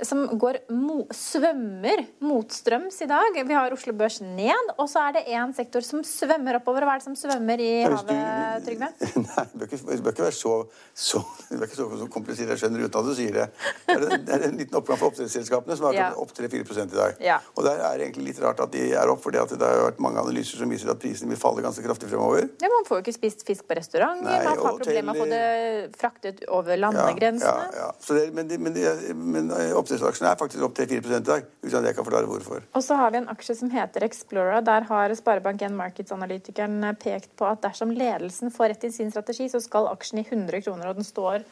Som 0.03 0.25
går 0.43 0.57
mo 0.75 1.05
svømmer 1.15 2.01
motstrøms 2.25 2.97
i 3.05 3.07
dag. 3.07 3.37
Vi 3.47 3.55
har 3.55 3.71
Oslo 3.77 3.93
Børs 3.95 4.17
ned, 4.25 4.73
og 4.75 4.89
så 4.91 5.05
er 5.07 5.13
det 5.15 5.23
én 5.31 5.53
sektor 5.55 5.85
som 5.87 6.01
svømmer 6.03 6.57
oppover. 6.59 6.83
Hva 6.83 6.97
er 6.97 7.03
det 7.03 7.07
som 7.07 7.15
svømmer 7.19 7.61
i 7.63 7.69
havet, 7.87 8.65
Trygve? 8.67 8.89
Nei, 9.23 9.45
det 9.53 9.61
bør 9.61 9.69
ikke, 9.69 9.79
det 9.93 9.99
bør 10.03 10.17
ikke 10.17 10.25
være 10.27 10.35
så, 10.35 10.55
så, 10.99 11.23
det 11.51 11.61
bør 11.61 11.69
ikke 11.69 11.79
så, 11.79 11.87
så 12.01 12.09
komplisert. 12.11 12.51
Jeg 12.57 12.63
skjønner 12.65 12.83
uten 12.89 12.99
at 13.05 13.07
du 13.07 13.13
sier 13.21 13.39
det. 13.39 13.47
Det 13.87 13.95
er, 13.95 14.17
det 14.27 14.35
er 14.39 14.47
en 14.49 14.59
liten 14.59 14.81
oppgang 14.81 14.99
for 14.99 15.13
oppdrettsselskapene, 15.13 15.79
som 15.79 15.89
har 15.93 15.99
Ja. 16.01 16.09
opp 16.19 16.35
3-4 16.35 16.89
i 16.89 16.89
dag. 16.97 17.23
Ja. 17.23 17.39
Og 17.55 17.63
der 17.69 17.79
er 17.79 17.95
det 18.03 18.09
egentlig 18.09 18.33
litt 18.33 18.43
rart 18.43 18.65
at 18.67 18.75
de 18.75 18.89
er 18.99 19.15
opp, 19.15 19.23
for 19.23 19.31
det 19.31 19.45
har 19.45 19.85
vært 19.87 20.03
mange 20.03 20.19
analyser 20.25 20.59
som 20.59 20.75
viser 20.75 20.91
at 20.91 20.99
prisene 21.03 21.31
vil 21.31 21.39
falle 21.39 21.63
ganske 21.63 21.87
kraftig 21.87 22.11
fremover. 22.11 22.49
Ja, 22.63 22.73
Man 22.75 22.89
får 22.91 22.99
jo 22.99 23.07
ikke 23.07 23.17
spist 23.21 23.47
fisk 23.47 23.69
på 23.71 23.79
restaurant, 23.79 24.27
Nei, 24.27 24.41
man 24.43 24.59
har 24.59 24.75
problemer 24.75 25.13
med 25.13 25.15
å 25.15 25.23
få 25.23 25.31
det 25.31 25.97
fraktet 26.03 26.43
over 26.51 26.83
landegrensene. 26.83 27.71
ja, 27.71 27.87
ja. 27.87 27.89
Så 28.03 28.19
det, 28.19 28.27
men 28.35 28.51
de, 28.51 28.59
men, 28.59 28.75
de, 28.75 29.15
men 29.15 29.55
eh, 29.55 29.71
oppdrettsaksjene 29.85 30.31
er 30.33 30.41
faktisk 30.41 30.64
opp 30.67 30.79
3-4 30.79 31.19
i 31.19 31.21
dag, 31.25 31.45
uten 31.62 31.76
at 31.81 31.91
jeg 31.91 31.99
kan 31.99 32.07
forklare 32.07 32.31
hvorfor. 32.31 32.64
Og 32.73 32.85
så 32.85 32.97
har 32.99 33.12
vi 33.12 33.21
en 33.21 33.29
aksje 33.33 33.59
som 33.61 33.71
heter 33.73 34.07
Explora. 34.07 34.62
Der 34.64 34.88
har 34.88 35.14
Sparebank1 35.19 35.76
Markets-analytikeren 35.76 36.81
pekt 37.00 37.35
på 37.38 37.49
at 37.50 37.62
dersom 37.64 37.93
ledelsen 37.95 38.53
får 38.55 38.75
rett 38.75 38.88
i 38.88 38.93
sin 38.95 39.12
strategi, 39.12 39.50
så 39.53 39.61
skal 39.62 39.91
aksjen 39.93 40.25
i 40.25 40.26
100 40.26 40.64
kroner. 40.64 40.91
Og 40.91 40.99
den 40.99 41.07
står 41.07 41.45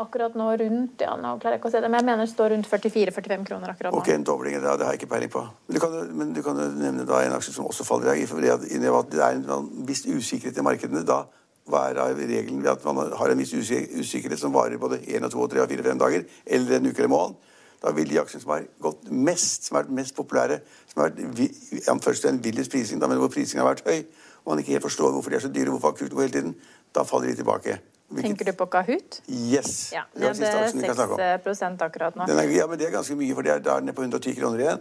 akkurat 0.00 0.34
nå 0.34 0.48
rundt 0.58 1.04
ja, 1.04 1.12
nå 1.14 1.36
klarer 1.38 1.54
jeg 1.54 1.60
ikke 1.60 1.70
å 1.70 1.72
se 1.76 1.80
det, 1.84 1.90
men 1.92 2.00
jeg 2.00 2.08
mener 2.08 2.24
den 2.24 2.32
står 2.32 2.50
rundt 2.50 2.66
44-45 2.66 3.46
kroner 3.46 3.74
akkurat 3.76 3.94
nå. 3.94 4.00
Ok, 4.00 4.10
en 4.10 4.26
dobling, 4.26 4.58
det, 4.58 4.66
det 4.66 4.88
har 4.88 4.96
jeg 4.96 5.04
ikke 5.04 5.12
peiling 5.12 5.30
på. 5.30 5.44
Men 5.68 5.76
du 5.76 5.82
kan, 5.84 5.96
men 6.18 6.34
du 6.34 6.42
kan 6.46 6.60
nevne 6.80 7.06
da 7.06 7.22
en 7.22 7.36
aksje 7.38 7.54
som 7.54 7.68
også 7.70 7.86
faller 7.86 8.10
i 8.10 8.26
dag. 8.26 9.06
Det 9.14 9.22
er 9.22 9.38
en 9.38 9.46
sånn 9.46 9.72
viss 9.86 10.02
usikkerhet 10.08 10.58
i 10.58 10.66
markedene. 10.66 11.06
Da 11.06 11.22
hva 11.70 11.86
er 11.88 12.16
regelen 12.18 12.60
ved 12.60 12.74
at 12.74 12.84
man 12.84 13.12
har 13.16 13.32
en 13.32 13.40
viss 13.40 13.54
usikkerhet 13.54 14.40
som 14.40 14.52
varer 14.52 14.80
både 14.80 14.98
1, 15.00 15.24
2, 15.32 15.46
3, 15.54 15.66
4, 15.70 15.84
5 15.86 16.00
dager, 16.02 16.26
eller 16.44 16.76
en 16.76 16.88
uke 16.90 17.00
eller 17.00 17.12
måned? 17.12 17.52
Da 17.84 17.92
vil 17.92 18.08
de 18.08 18.16
aksjene 18.22 18.40
som 18.42 18.52
har 18.54 18.62
gått 18.80 19.10
mest, 19.12 19.66
som 19.68 19.76
har 19.76 19.84
vært 19.84 19.96
mest 19.98 20.14
populære, 20.16 20.60
som 20.88 21.02
har 21.02 21.10
vært 21.12 22.28
en 22.30 22.38
villest 22.44 22.72
prising, 22.72 23.00
da, 23.02 23.10
men 23.10 23.18
hvor 23.20 23.28
prisingen 23.34 23.60
har 23.64 23.74
vært 23.74 23.84
høy, 23.84 24.06
og 24.44 24.54
man 24.54 24.62
ikke 24.62 24.72
helt 24.78 24.86
forstår 24.86 25.12
hvorfor 25.12 25.34
de 25.34 25.36
er 25.36 25.44
så 25.44 25.50
dyre, 25.52 25.74
hvorfor 25.74 25.92
kursen 25.98 26.14
går 26.16 26.24
hele 26.26 26.36
tiden, 26.38 26.54
da 26.96 27.04
faller 27.04 27.28
de 27.28 27.36
tilbake. 27.42 27.76
Hvilket- 28.08 28.24
Tenker 28.30 28.44
du 28.44 28.52
på 28.56 28.66
Kahoot? 28.72 29.20
Yes. 29.28 29.92
Ja, 29.92 30.02
det 30.14 30.22
er 30.22 30.28
det 30.32 30.36
siste 30.36 30.58
aksjen 30.64 30.80
vi 30.80 30.86
kan 30.86 30.96
snakke 30.96 31.12
om. 31.12 31.54
6 31.54 31.82
akkurat 31.82 32.16
nå. 32.16 32.28
Er, 32.28 32.50
ja, 32.56 32.66
men 32.66 32.78
det 32.78 32.86
er 32.88 32.92
ganske 32.92 33.16
mye, 33.16 33.34
for 33.34 33.42
det 33.42 33.50
er, 33.52 33.56
er 33.60 33.80
den 33.80 33.86
nede 33.86 33.96
på 33.96 34.02
110 34.04 34.34
kroner 34.40 34.58
igjen. 34.64 34.80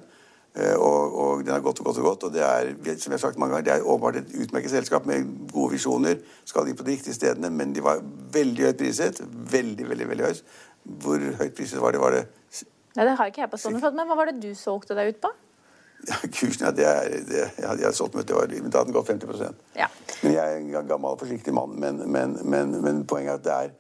Eh, 0.56 0.76
Og, 0.76 1.14
og 1.18 1.44
den 1.46 1.54
har 1.54 1.62
gått 1.62 1.80
og 1.80 1.86
gått 1.86 1.98
og 1.98 2.04
gått. 2.04 2.24
Og 2.24 2.34
det 2.34 2.42
er, 2.44 2.76
som 3.00 3.12
jeg 3.12 3.20
har 3.20 3.24
sagt 3.28 3.38
mange 3.40 3.56
ganger, 3.56 3.66
det 3.66 3.74
er 3.74 3.88
åpenbart 3.88 4.16
et 4.22 4.36
utmerket 4.44 4.70
selskap 4.72 5.06
med 5.06 5.26
gode 5.52 5.72
visjoner. 5.74 6.20
Skal 6.46 6.68
inn 6.68 6.76
på 6.78 6.84
de 6.86 6.92
riktige 6.92 7.14
stedene, 7.16 7.50
men 7.50 7.74
de 7.74 7.82
var 7.82 8.00
veldig 8.32 8.64
høyt 8.70 8.78
priset. 8.78 9.20
Veldig, 9.52 9.90
veldig, 9.90 10.08
veldig 10.08 10.26
høyt. 10.30 10.44
Hvor 11.04 11.18
høyt 11.40 11.56
priset 11.56 11.82
var 11.82 11.92
det? 11.92 12.00
Var 12.02 12.12
det 12.12 12.28
Nei, 12.96 13.06
det 13.10 13.16
har 13.18 13.30
ikke 13.32 13.42
jeg 13.42 13.50
på 13.52 13.58
stående 13.62 13.82
fot, 13.82 13.96
men 13.98 14.08
hva 14.10 14.16
var 14.20 14.30
det 14.30 14.40
du 14.44 14.52
solgte 14.58 14.96
deg 14.98 15.16
ut 15.16 15.22
på? 15.24 15.32
ja, 16.04 16.18
Kursen, 16.36 16.66
ja, 16.68 16.72
det 16.76 16.86
er 16.86 17.14
det, 17.30 17.44
jeg 17.58 17.68
hadde 17.70 17.82
jeg 17.86 17.96
solgt 17.96 18.16
meg 18.18 18.26
til 18.28 18.36
året, 18.36 18.58
men 18.62 18.70
da 18.74 18.82
hadde 18.82 18.92
den 18.92 18.98
gått 18.98 19.08
50% 19.14 19.80
Ja. 19.80 19.88
Men 20.24 20.34
jeg 20.36 20.44
er 20.44 20.58
en 20.60 20.88
gammel 20.90 21.14
og 21.16 21.20
forsiktig 21.22 21.54
mann. 21.56 21.78
Men, 21.80 22.02
men, 22.12 22.38
men, 22.44 22.74
men 22.84 23.00
poenget 23.08 23.34
er 23.34 23.40
at 23.40 23.46
det 23.48 23.56
er 23.56 23.72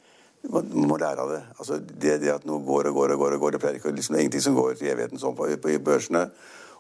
man 0.54 0.68
må 0.76 0.98
lære 1.00 1.24
av 1.24 1.30
det. 1.32 1.42
Altså, 1.56 1.78
det, 1.80 2.18
det 2.20 2.32
at 2.34 2.44
noe 2.48 2.60
går 2.68 2.90
og 2.90 2.96
går 2.98 3.14
og 3.16 3.20
går, 3.22 3.36
og 3.38 3.40
går 3.46 3.52
det 3.56 3.60
pleier 3.64 3.78
ikke 3.80 3.92
å- 3.92 3.96
liksom, 3.96 4.16
det 4.16 4.20
er 4.20 4.24
ingenting 4.26 4.44
som 4.44 4.56
går 4.58 4.74
til 4.76 4.90
evigheten 4.92 5.22
sånn 5.22 5.36
på, 5.38 5.48
på, 5.64 5.76
børsene. 5.80 6.26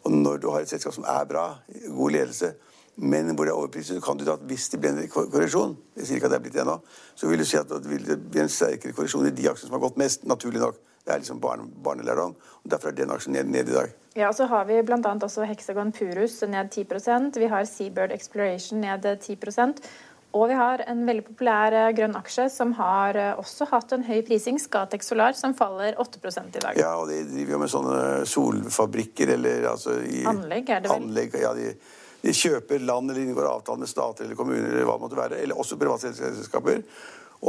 Og 0.03 0.11
når 0.11 0.41
du 0.43 0.49
har 0.51 0.65
et 0.65 0.71
selskap 0.73 0.91
som 0.95 1.05
er 1.07 1.23
bra, 1.29 1.45
god 1.87 2.11
ledelse, 2.11 2.49
men 2.97 3.31
hvor 3.35 3.47
det 3.47 3.53
er 3.53 3.59
overpriset, 3.61 4.01
kan 4.03 4.19
du 4.19 4.25
da, 4.27 4.35
hvis 4.51 4.67
det 4.73 4.81
blir 4.83 4.91
en 4.91 5.07
kor- 5.09 5.29
korreksjon 5.31 5.77
Jeg 5.95 6.05
sier 6.09 6.19
ikke 6.19 6.27
at 6.27 6.33
det 6.35 6.39
er 6.41 6.43
blitt 6.43 6.57
det 6.57 6.61
ennå. 6.65 6.75
Så 7.15 7.29
vil 7.31 7.39
du 7.39 7.45
si 7.47 7.55
at 7.57 7.71
det 7.71 7.79
blir 7.87 8.03
det 8.03 8.17
bli 8.33 8.43
en 8.43 8.51
sterkere 8.51 8.91
korreksjon 8.97 9.29
i 9.31 9.31
de 9.31 9.47
aksjene 9.49 9.71
som 9.71 9.77
har 9.79 9.83
gått 9.87 9.97
mest, 10.01 10.27
naturlig 10.27 10.59
nok. 10.59 10.75
Det 11.03 11.13
er 11.13 11.19
liksom 11.19 11.41
barne, 11.43 11.67
barnelærdom. 11.83 12.35
og 12.63 12.71
Derfor 12.71 12.91
er 12.91 12.97
den 13.01 13.11
aksjen 13.11 13.35
ned, 13.35 13.51
ned 13.51 13.69
i 13.69 13.75
dag. 13.75 13.91
Ja, 14.15 14.29
og 14.29 14.35
så 14.37 14.45
har 14.45 14.65
vi 14.69 14.81
bl.a. 14.85 14.97
også 14.99 15.45
Hexagon 15.49 15.91
Purus 15.91 16.41
ned 16.47 16.69
10% 16.69 17.39
Vi 17.39 17.47
har 17.49 17.63
Seabird 17.65 18.11
Exploration 18.13 18.79
ned 18.79 19.05
10% 19.05 19.81
og 20.33 20.47
vi 20.49 20.55
har 20.57 20.81
en 20.89 21.03
veldig 21.05 21.23
populær 21.27 21.75
eh, 21.77 21.89
grønn 21.93 22.15
aksje 22.17 22.47
som 22.49 22.71
har 22.79 23.17
eh, 23.21 23.33
også 23.37 23.67
hatt 23.69 23.93
en 23.93 24.05
høy 24.07 24.23
prising, 24.25 24.57
Scatec 24.61 25.05
Solar, 25.05 25.35
som 25.37 25.53
faller 25.57 25.99
8 26.01 26.17
i 26.17 26.63
dag. 26.63 26.79
Ja, 26.79 26.95
og 26.97 27.11
de 27.11 27.19
driver 27.29 27.53
jo 27.53 27.59
med 27.61 27.69
sånne 27.73 27.99
solfabrikker 28.29 29.35
eller 29.35 29.67
altså 29.69 29.99
i 30.01 30.23
Anlegg, 30.29 30.71
er 30.73 30.81
det 30.81 30.89
vel? 30.89 31.05
Anlegg, 31.05 31.37
ja, 31.37 31.53
de, 31.53 31.75
de 32.23 32.33
kjøper 32.33 32.81
land 32.81 33.13
eller 33.13 33.27
inngår 33.27 33.49
avtale 33.51 33.83
med 33.83 33.91
stater 33.91 34.25
eller 34.25 34.39
kommuner 34.39 34.71
eller 34.71 34.89
hva 34.89 34.97
det 34.97 35.05
måtte 35.05 35.21
være, 35.21 35.41
eller 35.45 35.61
også 35.61 35.77
private 35.77 36.15
selskaper, 36.17 36.81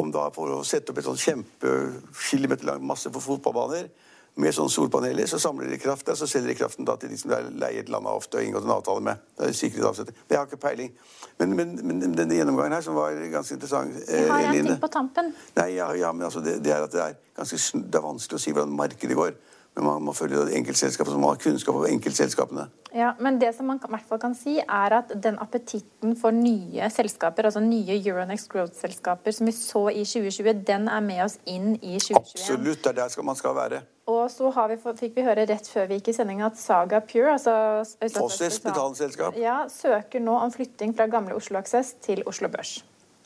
om 0.00 0.10
da 0.14 0.26
for 0.34 0.50
å 0.50 0.64
sette 0.66 0.92
opp 0.92 0.98
et 0.98 1.06
sånn 1.06 1.20
kjempekilometer 1.20 2.66
lang 2.66 2.82
masse 2.86 3.12
for 3.14 3.22
fotballbaner 3.22 3.88
med 4.34 4.54
sånne 4.54 4.72
solpaneler, 4.72 5.28
så 5.30 5.38
samler 5.38 5.70
de 5.70 5.78
kraft 5.78 6.08
der, 6.08 6.16
så 6.18 6.26
selger 6.26 6.50
de 6.50 6.56
kraften 6.58 6.86
da 6.86 6.96
til 6.98 7.12
de 7.12 7.18
som 7.18 7.30
de 7.30 7.68
et 7.70 7.90
land 7.92 8.08
av 8.10 8.18
ofte 8.18 8.40
og 8.40 8.46
inngått 8.46 8.66
en 8.66 8.74
avtale 8.74 9.04
med. 9.06 9.22
Det 9.38 9.46
er 9.46 9.54
sikret 9.54 9.86
avsetter. 9.86 10.16
Det 10.26 10.38
har 10.38 10.48
ikke 10.48 10.58
peiling. 10.64 10.90
Men, 11.38 11.54
men, 11.54 11.74
men 11.86 12.16
denne 12.18 12.40
gjennomgangen 12.40 12.74
her, 12.74 12.82
som 12.82 12.98
var 12.98 13.14
ganske 13.30 13.54
interessant 13.54 13.94
eh, 14.08 14.26
har 14.30 14.48
en 14.48 14.58
ting 14.58 14.80
på 14.82 14.90
tampen. 14.90 15.30
Nei, 15.54 15.68
ja, 15.76 15.92
ja 15.98 16.10
men 16.12 16.26
altså 16.26 16.42
det, 16.42 16.56
det 16.66 16.74
er 16.74 16.86
at 16.88 16.94
det 16.94 17.02
er 17.04 17.14
ganske 17.38 17.84
det 17.84 18.00
er 18.00 18.06
vanskelig 18.08 18.40
å 18.40 18.42
si 18.42 18.54
hvordan 18.56 18.74
markedet 18.74 19.18
går. 19.18 19.36
Men 19.74 19.86
man 19.88 20.04
må 20.06 20.12
følge 20.14 20.44
enkeltselskapet 20.54 21.16
man 21.18 21.32
har 21.32 21.40
kunnskap 21.42 21.74
om 21.74 21.86
enkeltselskapene. 21.88 22.68
Ja, 22.94 23.08
men 23.18 23.40
det 23.40 23.50
som 23.56 23.66
man 23.66 23.80
i 23.82 23.88
hvert 23.90 24.06
fall 24.06 24.20
kan 24.22 24.36
si, 24.38 24.60
er 24.62 24.94
at 25.00 25.10
den 25.22 25.34
appetitten 25.42 26.12
for 26.18 26.34
nye 26.34 26.86
selskaper, 26.94 27.48
altså 27.48 27.62
nye 27.64 27.96
Euronex 27.96 28.46
Growth-selskaper 28.52 29.34
som 29.34 29.50
vi 29.50 29.56
så 29.56 29.88
i 29.90 30.04
2020, 30.06 30.62
den 30.68 30.86
er 30.86 31.02
med 31.02 31.24
oss 31.26 31.40
inn 31.50 31.74
i 31.80 31.96
2021. 31.98 32.20
Absolutt, 32.22 32.84
det 32.84 32.92
er 32.92 33.00
der 33.02 33.26
man 33.26 33.40
skal 33.40 33.58
være. 33.58 33.82
Og 34.14 34.30
så 34.30 34.52
har 34.54 34.70
vi, 34.70 34.78
fikk 35.00 35.18
vi 35.18 35.26
høre 35.26 35.48
rett 35.50 35.66
før 35.66 35.90
vi 35.90 35.98
gikk 35.98 36.12
i 36.12 36.16
sending 36.20 36.44
at 36.46 36.60
Saga 36.60 37.00
Pure, 37.02 37.34
altså 37.34 38.14
Fosses 38.14 38.60
betalingsselskap. 38.62 39.34
Ja, 39.40 39.64
søker 39.72 40.22
nå 40.22 40.38
om 40.38 40.54
flytting 40.54 40.94
fra 40.94 41.10
gamle 41.10 41.34
Oslo 41.34 41.58
Aksess 41.58 41.96
til 42.04 42.22
Oslo 42.30 42.52
Børs. 42.52 42.78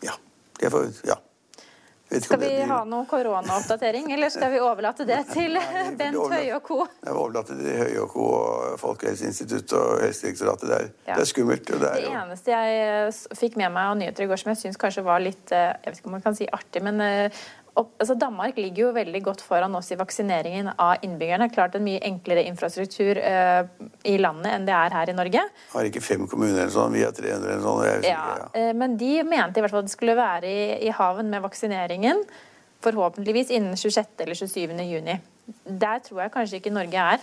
Ja. 0.07 0.17
Det 0.59 0.73
får, 0.73 0.89
ja. 1.07 1.21
Skal 2.09 2.41
vi 2.41 2.51
ha 2.71 2.79
noe 2.89 3.05
koronaoppdatering, 3.05 4.07
eller 4.15 4.31
skal 4.33 4.51
vi 4.55 4.61
overlate 4.65 5.05
det 5.05 5.19
til 5.29 5.59
Bent 5.99 6.17
Høie 6.33 6.55
og 6.57 6.63
co.? 6.65 6.79
Jeg 7.05 7.13
vil 7.13 7.19
overlate 7.21 7.57
det 7.59 7.67
til 7.67 7.77
Høie 7.83 7.99
og 8.01 8.09
Co. 8.15 8.25
og 8.39 8.79
Folkehelseinstituttet 8.81 9.75
og 9.77 10.01
Helsedirektoratet. 10.07 10.69
Det, 10.71 10.79
er- 10.79 10.91
Ja. 11.09 11.15
det 11.19 11.21
er 11.21 11.29
skummelt. 11.29 11.67
Det 11.67 11.75
er 11.83 11.95
Det 12.01 12.09
eneste 12.09 12.51
jeg 12.51 13.13
fikk 13.37 13.57
med 13.61 13.73
meg 13.73 13.85
av 13.91 13.97
nyheter 14.01 14.25
i 14.25 14.27
går 14.27 14.37
som 14.41 14.51
jeg 14.55 14.59
syns 14.63 14.77
kanskje 14.81 15.05
var 15.05 15.21
litt 15.21 15.53
eh, 15.53 15.75
Jeg 15.85 15.93
vet 15.93 15.99
ikke 16.01 16.07
om 16.07 16.13
man 16.17 16.23
kan 16.25 16.35
si 16.35 16.47
artig, 16.53 16.83
men 16.83 17.01
eh, 17.01 17.31
opp, 17.79 17.93
altså 18.03 18.17
Danmark 18.19 18.59
ligger 18.59 18.89
jo 18.89 18.91
veldig 18.97 19.21
godt 19.27 19.43
foran 19.45 19.75
oss 19.79 19.93
i 19.95 19.99
vaksineringen 20.01 20.71
av 20.75 21.05
innbyggerne. 21.07 21.49
Klart 21.55 21.79
en 21.79 21.85
mye 21.87 22.03
enklere 22.07 22.45
infrastruktur 22.49 23.21
uh, 23.23 23.63
i 24.09 24.17
landet 24.21 24.53
enn 24.55 24.67
det 24.69 24.75
er 24.77 24.97
her 24.97 25.13
i 25.13 25.17
Norge. 25.17 25.45
har 25.73 25.89
ikke 25.89 26.03
fem 26.05 26.27
kommuner 26.31 26.65
eller 26.65 26.75
sånn, 26.75 26.95
vi 26.97 27.07
har 27.07 27.15
300 27.17 27.53
eller 27.55 27.65
sånn. 27.65 27.81
Jeg 27.87 28.05
Ja, 28.11 28.21
usikker, 28.21 28.45
ja. 28.45 28.51
eh, 28.61 28.75
Men 28.83 28.99
de 29.01 29.15
mente 29.29 29.61
i 29.61 29.65
hvert 29.65 29.75
fall 29.75 29.85
at 29.87 29.91
det 29.91 29.97
skulle 29.97 30.19
være 30.19 30.51
i, 30.53 30.69
i 30.89 30.95
haven 30.99 31.31
med 31.33 31.45
vaksineringen. 31.47 32.23
Forhåpentligvis 32.85 33.51
innen 33.55 33.77
26. 33.77 34.15
eller 34.27 34.39
27. 34.39 34.79
juni. 34.87 35.19
Der 35.65 36.01
tror 36.05 36.21
jeg 36.21 36.33
kanskje 36.33 36.59
ikke 36.61 36.71
Norge 36.71 36.97
er. 36.97 37.23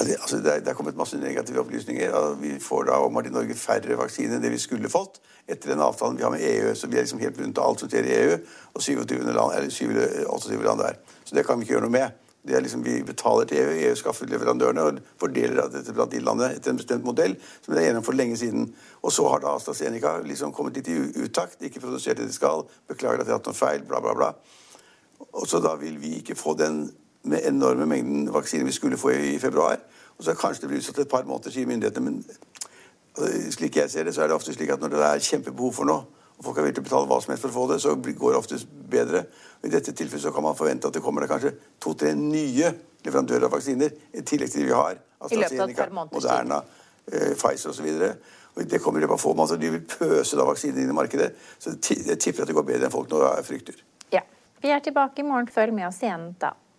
Altså, 0.00 0.38
det, 0.40 0.68
er, 0.68 0.74
kommet 0.74 0.96
masse 0.96 1.18
negative 1.20 1.60
opplysninger. 1.60 2.14
Vi 2.40 2.54
får 2.64 2.86
da 2.88 3.00
om 3.04 3.18
i 3.20 3.28
Norge 3.28 3.56
færre 3.60 3.98
vaksiner 3.98 4.38
enn 4.38 4.44
det 4.44 4.52
vi 4.54 4.60
skulle 4.62 4.88
fått 4.88 5.20
etter 5.48 5.74
den 5.74 5.82
avtalen 5.84 6.16
vi 6.16 6.24
har 6.24 6.32
med 6.32 6.44
EU. 6.44 6.70
Så 6.74 6.88
vi 6.88 6.96
er 6.96 7.04
liksom 7.04 7.20
helt 7.20 7.40
rundt 7.40 7.60
alt 7.60 7.82
som 7.82 7.90
skjer 7.90 8.08
i 8.08 8.14
EU, 8.22 8.38
og 8.72 8.82
27 8.82 9.20
land, 9.26 9.52
eller 9.58 9.68
27, 9.68 10.24
28 10.28 10.64
land 10.64 10.80
der. 10.80 10.96
Så 11.24 11.36
det 11.36 11.44
kan 11.44 11.58
vi 11.60 11.66
ikke 11.66 11.76
gjøre 11.76 11.88
noe 11.88 11.96
med. 11.98 12.24
Det 12.48 12.56
er 12.56 12.64
liksom 12.64 12.84
Vi 12.84 13.02
betaler 13.02 13.44
til 13.44 13.58
EU, 13.60 13.74
EU 13.88 13.96
skaffer 13.98 14.30
leverandørene 14.30 14.84
og 14.88 15.00
fordeler 15.20 15.68
dette 15.68 15.92
blant 15.92 16.12
de 16.14 16.22
landene 16.24 16.54
etter 16.56 16.72
en 16.72 16.78
bestemt 16.80 17.04
modell 17.04 17.34
som 17.42 17.74
det 17.74 17.82
er 17.82 17.90
gjennom 17.90 18.06
for 18.06 18.16
lenge 18.16 18.38
siden. 18.40 18.70
Og 19.02 19.12
så 19.12 19.26
har 19.28 19.42
da 19.44 19.52
AstraZeneca 19.58 20.14
liksom 20.24 20.54
kommet 20.56 20.78
litt 20.80 20.88
i 20.88 20.96
utakt, 21.20 21.60
ikke 21.60 21.82
produsert 21.84 22.16
det 22.16 22.30
de 22.30 22.32
skal, 22.32 22.64
beklager 22.88 23.20
at 23.20 23.28
de 23.28 23.34
har 23.34 23.42
hatt 23.42 23.50
noen 23.50 23.60
feil, 23.60 23.84
bla, 23.84 24.00
bla, 24.00 24.16
bla. 24.16 24.32
Og 25.34 25.44
så 25.50 25.60
da 25.60 25.74
vil 25.76 25.98
vi 26.00 26.14
ikke 26.22 26.38
få 26.38 26.54
den 26.56 26.86
med 27.22 27.46
enorme 27.46 27.86
mengden 27.86 28.28
vaksiner 28.34 28.64
vi 28.64 28.72
skulle 28.72 28.96
få 28.96 29.10
i 29.10 29.38
februar. 29.38 29.80
Og 30.18 30.24
så 30.24 30.34
kanskje 30.34 30.62
det 30.62 30.68
blir 30.68 30.78
utsatt 30.78 30.98
et 30.98 31.10
par 31.10 31.24
måneder, 31.24 31.50
sier 31.54 31.66
myndighetene. 31.66 32.10
Men 32.10 32.24
altså, 33.16 33.50
slik 33.54 33.76
jeg 33.76 33.90
ser 33.90 34.04
det, 34.04 34.14
så 34.14 34.22
er 34.22 34.30
det 34.30 34.36
ofte 34.36 34.54
slik 34.54 34.70
at 34.74 34.80
når 34.82 34.94
det 34.94 35.04
er 35.06 35.26
kjempebehov 35.30 35.74
for 35.74 35.88
noe, 35.88 36.06
og 36.38 36.44
folk 36.44 36.58
er 36.58 36.66
villige 36.66 36.78
til 36.78 36.84
å 36.84 36.88
betale 36.88 37.10
hva 37.10 37.18
som 37.22 37.32
helst 37.32 37.44
for 37.44 37.50
å 37.50 37.56
få 37.56 37.64
det, 37.72 37.80
så 37.82 37.94
går 37.98 38.34
det 38.34 38.38
oftest 38.38 38.74
bedre. 38.90 39.24
Og 39.58 39.66
I 39.66 39.72
dette 39.72 39.92
tilfellet 39.92 40.22
så 40.22 40.32
kan 40.34 40.44
man 40.46 40.58
forvente 40.58 40.86
at 40.86 40.94
det 40.94 41.02
kommer 41.02 41.24
det 41.24 41.30
kanskje 41.32 41.54
to-tre 41.82 42.12
nye 42.14 42.70
leverandører 43.06 43.48
av 43.48 43.54
vaksiner 43.56 43.94
i 44.14 44.22
tillegg 44.22 44.52
til 44.52 44.62
de 44.62 44.68
vi 44.68 44.76
har. 44.76 45.00
AstraZeneca, 45.26 45.88
Moderna, 45.90 46.60
eh, 47.10 47.34
Pfizer 47.34 47.72
osv. 47.72 47.88
Det 48.70 48.78
kommer 48.82 49.00
i 49.00 49.02
løpet 49.02 49.18
av 49.18 49.22
få 49.22 49.34
måneder. 49.34 49.58
De 49.58 49.70
vil 49.74 49.82
pøse 49.86 50.38
da 50.38 50.46
vaksiner 50.46 50.82
inn 50.82 50.94
i 50.94 50.94
markedet. 50.94 51.32
Så 51.58 51.74
jeg 51.74 52.18
tipper 52.18 52.42
at 52.42 52.50
det 52.50 52.54
går 52.54 52.66
bedre 52.70 52.86
enn 52.86 52.94
folk 52.94 53.10
nå 53.10 53.22
frykter. 53.46 53.82
Ja. 54.14 54.22
Vi 54.62 54.70
er 54.74 54.82
tilbake 54.82 55.22
i 55.22 55.26
morgen. 55.26 55.50
Følg 55.50 55.74
med 55.74 55.86
oss 55.90 56.02
igjen 56.02 56.32
da. 56.38 56.54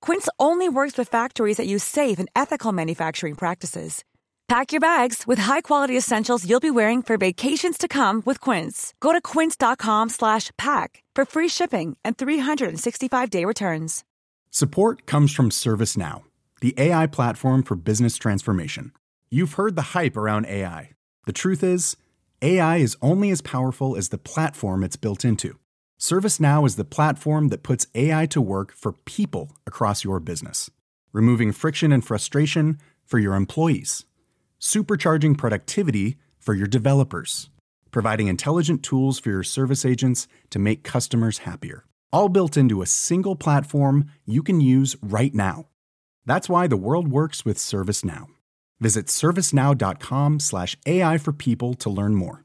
Quince 0.00 0.28
only 0.38 0.68
works 0.68 0.98
with 0.98 1.08
factories 1.08 1.58
that 1.58 1.66
use 1.66 1.84
safe 1.84 2.18
and 2.18 2.28
ethical 2.34 2.72
manufacturing 2.72 3.34
practices. 3.34 4.04
Pack 4.48 4.72
your 4.72 4.80
bags 4.80 5.26
with 5.26 5.38
high-quality 5.38 5.96
essentials 5.96 6.48
you'll 6.48 6.58
be 6.58 6.70
wearing 6.70 7.02
for 7.02 7.18
vacations 7.18 7.76
to 7.76 7.86
come 7.86 8.22
with 8.24 8.40
Quince. 8.40 8.94
Go 9.00 9.12
to 9.12 9.20
quince.com/pack 9.20 11.02
for 11.14 11.24
free 11.26 11.48
shipping 11.48 11.96
and 12.04 12.16
365-day 12.16 13.44
returns. 13.44 14.04
Support 14.50 15.04
comes 15.04 15.34
from 15.34 15.50
ServiceNow, 15.50 16.22
the 16.60 16.74
AI 16.78 17.06
platform 17.06 17.62
for 17.62 17.76
business 17.76 18.16
transformation. 18.16 18.92
You've 19.30 19.54
heard 19.54 19.76
the 19.76 19.92
hype 19.98 20.16
around 20.16 20.46
AI. 20.46 20.90
The 21.26 21.32
truth 21.32 21.62
is, 21.62 21.96
AI 22.40 22.78
is 22.78 22.96
only 23.02 23.30
as 23.30 23.42
powerful 23.42 23.96
as 23.96 24.08
the 24.08 24.18
platform 24.18 24.82
it's 24.82 24.96
built 24.96 25.24
into. 25.24 25.58
ServiceNow 26.00 26.64
is 26.64 26.76
the 26.76 26.84
platform 26.84 27.48
that 27.48 27.64
puts 27.64 27.88
AI 27.92 28.24
to 28.26 28.40
work 28.40 28.72
for 28.72 28.92
people 28.92 29.50
across 29.66 30.04
your 30.04 30.20
business, 30.20 30.70
removing 31.12 31.50
friction 31.50 31.90
and 31.90 32.04
frustration 32.04 32.78
for 33.04 33.18
your 33.18 33.34
employees, 33.34 34.04
supercharging 34.60 35.36
productivity 35.36 36.16
for 36.38 36.54
your 36.54 36.68
developers, 36.68 37.50
providing 37.90 38.28
intelligent 38.28 38.84
tools 38.84 39.18
for 39.18 39.30
your 39.30 39.42
service 39.42 39.84
agents 39.84 40.28
to 40.50 40.60
make 40.60 40.84
customers 40.84 41.38
happier. 41.38 41.84
All 42.12 42.28
built 42.28 42.56
into 42.56 42.80
a 42.80 42.86
single 42.86 43.34
platform 43.34 44.08
you 44.24 44.44
can 44.44 44.60
use 44.60 44.94
right 45.02 45.34
now. 45.34 45.66
That's 46.24 46.48
why 46.48 46.68
the 46.68 46.76
world 46.76 47.08
works 47.08 47.44
with 47.44 47.58
ServiceNow. 47.58 48.26
Visit 48.78 49.06
servicenow.com/ai 49.06 51.18
for 51.18 51.32
people 51.32 51.74
to 51.74 51.90
learn 51.90 52.14
more. 52.14 52.44